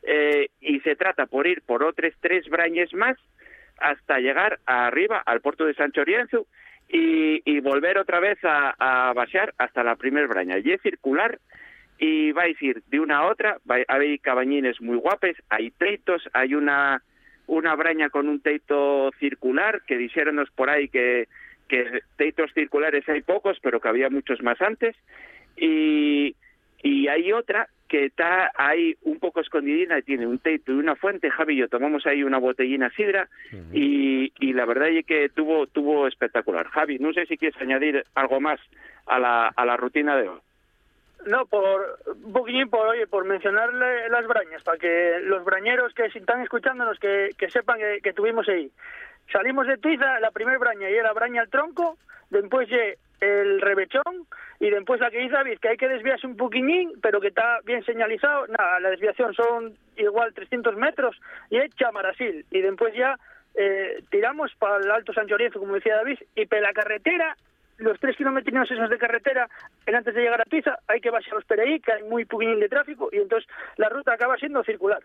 [0.05, 3.17] eh, y se trata por ir por otros tres brañes más
[3.79, 6.47] hasta llegar arriba al puerto de San Chorienzo
[6.89, 10.59] y, y volver otra vez a, a baixar hasta la primer braña.
[10.59, 11.41] Y es circular
[11.99, 13.59] y vais a ir de una a otra,
[13.89, 17.03] hay cabañines muy guapes, hay teitos, hay una,
[17.53, 21.29] una braña con un teito circular, que dijéronos por ahí que,
[21.69, 24.97] que teitos circulares hay pocos, pero que había muchos más antes,
[25.55, 26.35] y,
[26.83, 30.97] y hay otra que está ahí un poco escondidina y tiene un teito y una
[30.97, 33.29] fuente, Javi y yo tomamos ahí una botellina sidra
[33.71, 36.69] y, y la verdad es que tuvo tuvo espectacular.
[36.69, 38.61] Javi, no sé si quieres añadir algo más
[39.05, 40.41] a la, a la rutina de hoy.
[41.27, 46.43] No, por un por, oye, por mencionarle las brañas, para que los brañeros que están
[46.43, 48.71] escuchándonos que, que sepan que, que tuvimos ahí.
[49.31, 51.97] Salimos de Tuiza, la primera braña y era braña al tronco,
[52.31, 52.69] después
[53.21, 54.27] el revechón
[54.59, 57.61] y después la que dice David, que hay que desviarse un poquillín, pero que está
[57.65, 58.47] bien señalizado.
[58.49, 61.17] Nada, la desviación son igual 300 metros
[61.51, 62.45] y es Chamarasil.
[62.51, 63.17] Y después ya
[63.55, 67.37] eh, tiramos para el Alto San Llorenzo, como decía David, y para la carretera
[67.83, 69.49] los tres kilómetros esos de carretera
[69.87, 72.69] antes de llegar a Tuiza hay que baixarlos por ahí, que hay muy poquillín de
[72.69, 75.03] tráfico y entonces la ruta acaba siendo circular.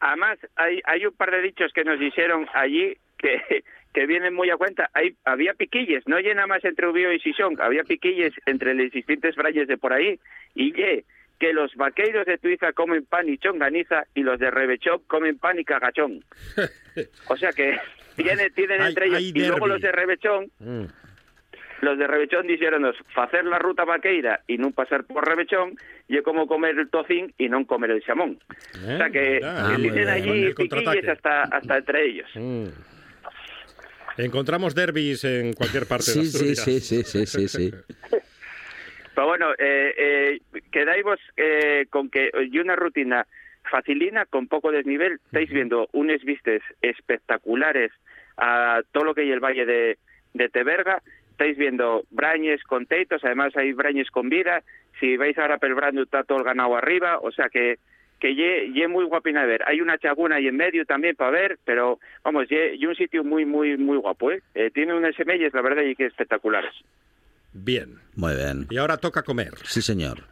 [0.00, 4.50] Además, hay, hay un par de dichos que nos hicieron allí que, que vienen muy
[4.50, 4.90] a cuenta.
[4.94, 9.36] Hay, había piquilles, no llena más entre Ubío y Sison, había piquilles entre los distintos
[9.36, 10.18] brayes de por ahí.
[10.54, 11.04] Y ye,
[11.38, 15.58] que los vaqueiros de Tuiza comen pan y chonganiza y los de Rebechón comen pan
[15.58, 16.24] y cagachón.
[17.28, 17.78] O sea que
[18.22, 19.18] tiene, tienen Hay- entre ellos.
[19.18, 20.84] hay Y luego los de Rebechón, Mm.
[21.82, 22.84] los de Rebechón dijeron
[23.16, 25.76] hacer la ruta vaqueira y no pasar por Rebechón
[26.08, 28.38] y es como comer el tocín y no comer el chamón.
[28.86, 32.28] Eh, O sea que, ah, tienen allí piquilles hasta, hasta entre ellos.
[32.34, 32.66] Mm.
[34.18, 36.58] Encontramos derbis en cualquier parte de Sí, sí, Asturias.
[36.64, 37.70] sí, sí, sí, sí, sí.
[39.14, 40.40] Pero bueno, eh, eh,
[40.70, 43.26] quedáis vos eh, con que y una rutina
[43.70, 45.20] facilina con poco desnivel.
[45.26, 47.92] Estáis viendo unes vistes espectaculares
[48.40, 49.98] a todo lo que hay el valle de,
[50.34, 51.02] de Teberga.
[51.30, 54.62] Estáis viendo brañes con teitos, además hay brañes con vida.
[54.98, 57.78] Si vais ahora pelbrando está todo el ganado arriba, o sea que
[58.20, 59.62] que ye, ye muy guapina de ver.
[59.66, 63.24] Hay una chaguna ahí en medio también para ver, pero vamos, ye, ye un sitio
[63.24, 64.42] muy muy muy guapo, ¿eh?
[64.54, 66.74] Eh, tiene unas semillas, la verdad, y que espectaculares.
[67.52, 67.98] Bien.
[68.14, 68.66] Muy bien.
[68.70, 69.52] Y ahora toca comer.
[69.64, 70.24] Sí, señor.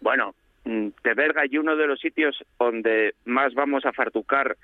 [0.00, 0.34] Bueno,
[0.64, 4.56] mm, Teberga y uno de los sitios donde más vamos a fartucar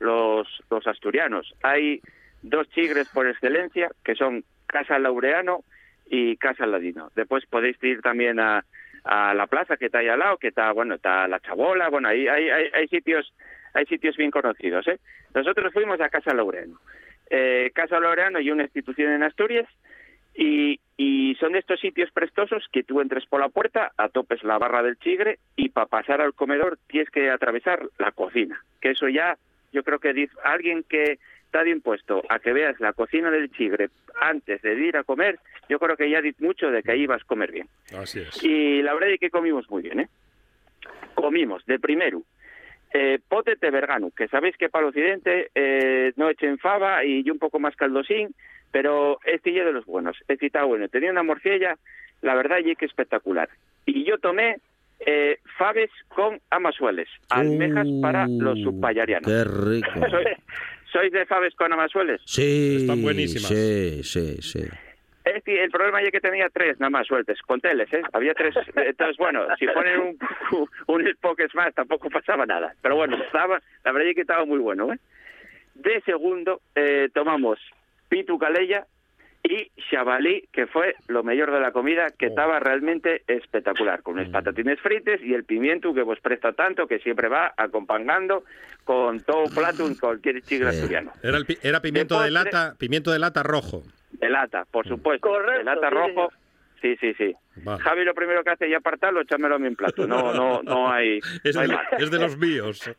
[0.00, 1.54] los, los asturianos.
[1.62, 2.00] Hay
[2.42, 5.64] dos chigres por excelencia, que son Casa Laureano
[6.06, 7.10] y Casa Ladino.
[7.14, 8.64] Después podéis ir también a,
[9.04, 12.08] a la plaza que está ahí al lado, que está, bueno, está la Chabola, bueno,
[12.08, 13.32] ahí hay, hay, hay sitios
[13.74, 14.98] hay sitios bien conocidos, ¿eh?
[15.34, 16.80] Nosotros fuimos a Casa Laureano.
[17.30, 19.68] Eh, Casa Laureano y una institución en Asturias
[20.34, 20.80] y,
[21.38, 25.38] son estos sitios prestosos que tú entres por la puerta, atopes la barra del chigre
[25.54, 28.60] y para pasar al comedor tienes que atravesar la cocina.
[28.80, 29.38] Que eso ya,
[29.72, 33.88] yo creo que alguien que está bien puesto a que veas la cocina del chigre
[34.20, 35.38] antes de ir a comer,
[35.68, 37.68] yo creo que ya dice mucho de que ahí vas a comer bien.
[37.96, 38.42] Así es.
[38.44, 40.08] Y la verdad es que comimos muy bien, ¿eh?
[41.14, 42.22] Comimos, de primero,
[42.92, 47.38] eh, pote tebergano, que sabéis que para el occidente eh, no echen fava y un
[47.38, 48.34] poco más caldosín,
[48.70, 50.88] pero este ya de los buenos, este está bueno.
[50.88, 51.76] Tenía una morcilla,
[52.20, 53.48] la verdad, y que espectacular.
[53.86, 54.58] Y yo tomé
[55.00, 59.30] eh, faves con amasueles, almejas para los subpayarianos.
[59.30, 59.90] Qué rico.
[60.92, 62.20] ¿Sois, de faves con amasueles?
[62.24, 63.48] Sí, Están buenísimas.
[63.48, 64.64] Sí, sí, sí.
[65.24, 68.00] Este, el problema es que tenía tres nada más sueltes, con teles, ¿eh?
[68.14, 68.54] Había tres.
[68.74, 70.18] Entonces, bueno, si ponen un,
[70.86, 72.74] un Spokes más tampoco pasaba nada.
[72.80, 74.98] Pero bueno, estaba, la verdad es que estaba muy bueno, ¿eh?
[75.74, 77.58] De segundo, eh, tomamos
[78.08, 78.86] pitu calella
[79.48, 84.28] y chavalí, que fue lo mejor de la comida, que estaba realmente espectacular, con unos
[84.30, 88.44] patatines frites y el pimiento que vos presta tanto, que siempre va acompañando
[88.84, 91.12] con todo plato en cualquier chigre asturiano.
[91.22, 93.82] Era, el pi- era pimiento de lata, pimiento de lata rojo.
[94.12, 95.30] De lata, por supuesto.
[95.42, 96.28] de lata sí, rojo.
[96.80, 97.34] Sí, sí, sí.
[97.56, 97.82] Vale.
[97.82, 100.06] Javi lo primero que hace es apartarlo, echámelo a mi plato.
[100.06, 101.18] No, no, no hay.
[101.44, 101.86] Es no hay de, más.
[101.98, 102.90] es de los míos.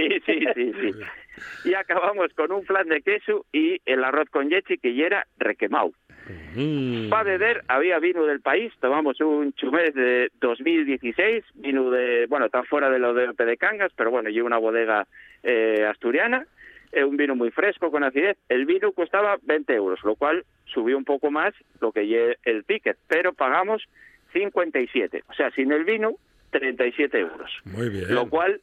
[0.00, 1.70] Sí, sí, sí, sí.
[1.70, 5.26] Y acabamos con un flan de queso y el arroz con leche que ya era
[5.38, 5.92] requemado.
[6.54, 7.08] Mm.
[7.08, 12.62] Para beber había vino del país, tomamos un chumés de 2016, vino de, bueno, está
[12.64, 15.06] fuera de lo de de Cangas, pero bueno, y una bodega
[15.42, 16.46] eh, asturiana,
[16.92, 18.36] eh, un vino muy fresco, con acidez.
[18.48, 22.96] El vino costaba 20 euros, lo cual subió un poco más lo que el ticket,
[23.08, 23.82] pero pagamos
[24.32, 26.12] 57, o sea, sin el vino,
[26.50, 28.14] 37 euros, Muy bien.
[28.14, 28.60] lo cual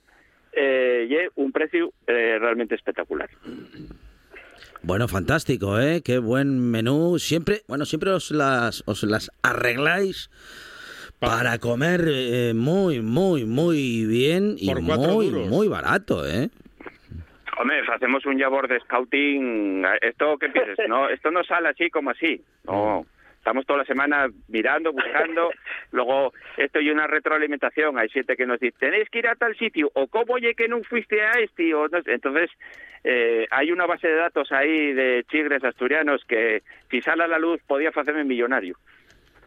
[0.58, 3.30] eh, lle un precio eh, realmente espectacular.
[4.82, 6.02] Bueno, fantástico, ¿eh?
[6.04, 7.20] Qué buen menú.
[7.20, 10.30] Siempre, bueno, siempre os las, os las arregláis
[11.20, 15.48] para comer eh, muy, muy, muy bien y Por muy, duros.
[15.48, 16.50] muy barato, ¿eh?
[17.60, 19.84] Hombre, hacemos un labor de scouting.
[20.02, 20.78] ¿Esto qué piensas?
[20.88, 22.42] No, esto no sale así como así.
[22.66, 23.06] No.
[23.48, 25.52] Estamos toda la semana mirando, buscando.
[25.92, 27.98] Luego, esto y una retroalimentación.
[27.98, 29.90] Hay gente que nos dice, tenéis que ir a tal sitio.
[29.94, 31.74] O cómo oye que no fuiste a este.
[31.74, 32.00] O no.
[32.08, 32.50] Entonces,
[33.06, 37.40] eh, hay una base de datos ahí de chigres asturianos que, si sale a la
[37.40, 38.76] luz, podía hacerme millonario.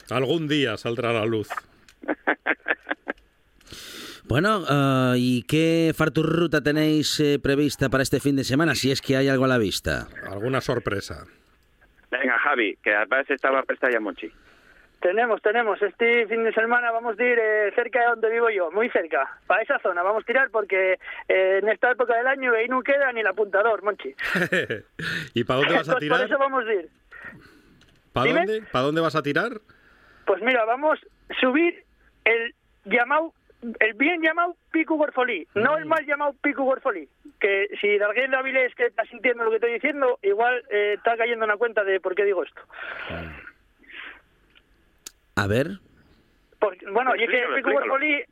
[0.08, 1.48] Algún día saldrá a la luz.
[4.24, 8.76] Bueno, ah, ¿y qué farturruta tenéis eh, prevista para este fin de semana?
[8.76, 10.06] Si es que hay algo a la vista.
[10.30, 11.26] Alguna sorpresa.
[12.10, 14.30] Venga, Javi, que además estaba presta ya Monchi.
[15.00, 15.80] Tenemos, tenemos.
[15.80, 19.38] Este fin de semana vamos a ir eh, cerca de donde vivo yo, muy cerca,
[19.46, 20.02] para esa zona.
[20.02, 20.98] Vamos a tirar porque
[21.28, 24.14] eh, en esta época del año ahí no queda ni el apuntador, Monchi.
[25.34, 26.20] ¿Y para dónde vas a Por tirar?
[26.22, 26.88] eso vamos a ir.
[28.12, 28.62] ¿Para dónde?
[28.70, 29.52] ¿Para dónde vas a tirar?
[30.26, 30.98] Pues mira, vamos
[31.30, 31.82] a subir
[32.24, 32.54] el
[32.84, 33.32] llamado,
[33.62, 37.08] el bien llamado Pico Gorfolí, no el mal llamado Pico Gorfolí.
[37.38, 41.16] Que si alguien de Avilés que está sintiendo lo que estoy diciendo, igual eh, está
[41.16, 42.60] cayendo en la cuenta de por qué digo esto.
[45.36, 45.68] A ver.
[46.58, 47.72] Porque, bueno, y es que Pico.
[47.72, 48.22] Gorfolí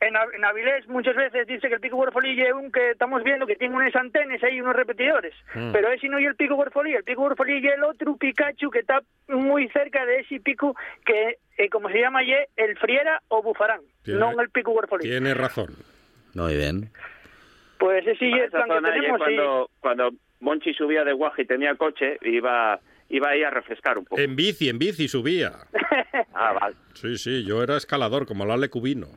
[0.00, 3.46] en, en Avilés muchas veces dice que el pico Guerfolí es un que estamos viendo
[3.46, 5.34] que tiene unas antenas ahí, unos repetidores.
[5.54, 5.72] Mm.
[5.72, 6.92] Pero ese no es el pico Guerfolí.
[6.94, 11.38] El pico Guerfolí es el otro Pikachu que está muy cerca de ese pico que,
[11.56, 15.02] eh, como se llama, ye, el Friera o Bufarán, Tiene- no el pico Guerfolí.
[15.04, 15.74] Tienes razón.
[16.34, 16.90] Muy bien.
[17.78, 19.18] Pues ese sí es plan que zona, y tenemos.
[19.26, 19.34] sí.
[19.36, 22.78] cuando, cuando Monchi subía de Guaje y tenía coche, iba,
[23.08, 24.20] iba ahí a refrescar un poco.
[24.20, 25.52] En bici, en bici subía.
[26.40, 26.76] Ah, vale.
[26.94, 29.08] Sí, sí, yo era escalador, como el Ale Cubino.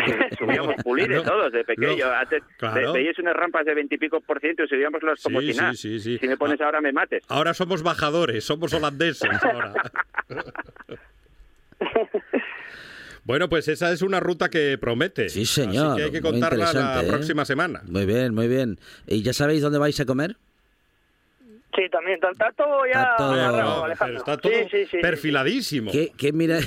[0.38, 2.06] Subíamos pulires No, todos de pequeño.
[2.06, 2.92] no, Antes claro.
[2.92, 5.72] veíais unas rampas de veintipico por ciento y subíamos los como Sí, si nada.
[5.74, 6.18] sí, sí, sí.
[6.18, 7.22] Si me pones ahora me mates.
[7.28, 9.74] Ahora somos bajadores, somos holandeses ahora.
[13.24, 15.28] Bueno, pues esa es una ruta que promete.
[15.28, 15.88] Sí, señor.
[15.88, 17.06] Así que hay que contarla la ¿eh?
[17.06, 17.82] próxima semana.
[17.86, 18.78] Muy bien, muy bien.
[19.06, 20.36] ¿Y ya sabéis dónde vais a comer?
[21.76, 22.18] Sí, también.
[22.32, 24.18] Está, todo ya Está todo- agarrado, Alejandro.
[24.18, 24.98] Está todo sí, sí, sí.
[25.00, 25.92] perfiladísimo.
[25.92, 26.58] ¿Qué, qué mira-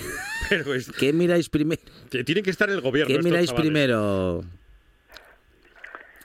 [0.58, 1.82] Pero es- qué miráis primero?
[2.12, 3.16] que tienen que estar en el gobierno.
[3.16, 3.70] ¿Qué miráis chavales.
[3.72, 4.44] primero?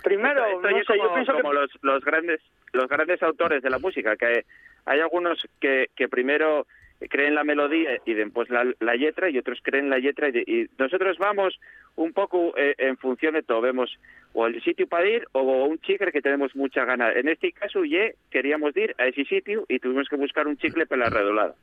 [0.05, 2.41] Primero, Esto no es sé, yo como, pienso que como los, los grandes
[2.72, 4.45] los grandes autores de la música, que
[4.85, 6.66] hay algunos que, que primero
[7.09, 10.44] creen la melodía y después la, la letra y otros creen la letra y, de-
[10.46, 11.59] y nosotros vamos
[11.96, 13.90] un poco eh, en función de todo, vemos
[14.32, 17.16] o el sitio para ir o un chicle que tenemos mucha ganas.
[17.16, 20.86] En este caso, ye, queríamos ir a ese sitio y tuvimos que buscar un chicle
[20.86, 21.55] para la redolada.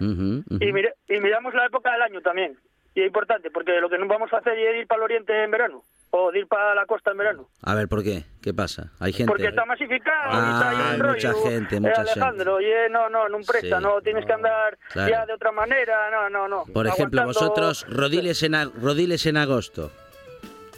[0.00, 0.44] Ujú.
[0.60, 2.56] Y, mire- y miramos la época del año también.
[2.96, 5.44] Y es importante, porque lo que no vamos a hacer es ir para el oriente
[5.44, 5.82] en verano.
[6.12, 7.46] O de ir para la costa en verano.
[7.62, 8.24] A ver, ¿por qué?
[8.42, 8.90] ¿Qué pasa?
[9.00, 9.30] Hay gente.
[9.30, 10.30] Porque está masificado.
[10.32, 11.12] y está ahí Ah, hay rollo.
[11.32, 14.78] mucha gente, Eh, mucha Alejandro, oye, no, no, no presta, Sí, no, tienes que andar
[14.92, 15.10] claro.
[15.10, 16.64] ya de otra manera, no, no, no.
[16.72, 19.92] Por ejemplo, Aguantando- vosotros, rodiles en, ag- rodiles en agosto.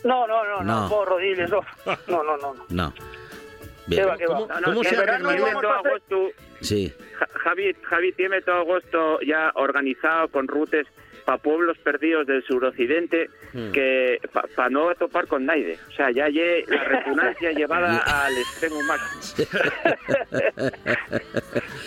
[0.03, 0.89] No, no, no, no, No.
[0.89, 1.61] por rodiles, no,
[2.09, 2.55] no, no, no.
[2.55, 2.65] no.
[2.69, 2.93] No.
[2.95, 4.09] ¿Qué Bien.
[4.09, 4.41] va, qué va?
[4.41, 6.27] No, no, ¿Cómo que se verano a agosto,
[6.63, 6.93] Sí.
[7.19, 10.85] Ja- Javi, Javi tiene todo agosto ya organizado con rutas
[11.29, 13.71] para pueblos perdidos del suroccidente Hmm.
[13.73, 14.19] que
[14.55, 15.79] para no topar con nadie.
[15.89, 19.49] O sea, ya lle la repugnancia llevada al extremo máximo.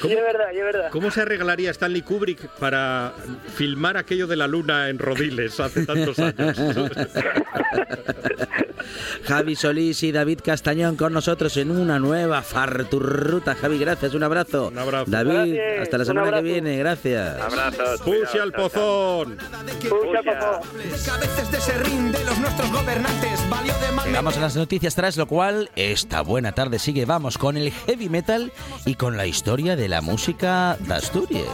[0.04, 0.90] Y es verdad, es verdad.
[0.92, 3.14] ¿Cómo se arreglaría Stanley Kubrick para
[3.56, 6.58] filmar aquello de la luna en Rodiles hace tantos años?
[9.26, 13.54] Javi Solís y David Castañón con nosotros en una nueva Farturruta.
[13.56, 14.70] Javi, gracias, un abrazo.
[14.70, 15.06] Un abrazo.
[15.12, 17.40] David, Gracias, hasta la semana que viene, gracias.
[17.40, 18.02] Abrazos.
[18.02, 19.31] ¡Push al pozón!
[19.90, 20.62] Pucha, papá.
[21.06, 25.18] Cabezas de serrín de los nuestros gobernantes valió de mal Llegamos a las noticias tras
[25.18, 27.06] lo cual esta buena tarde sigue.
[27.06, 28.52] Vamos con el heavy metal
[28.86, 31.46] y con la historia de la música de Asturias.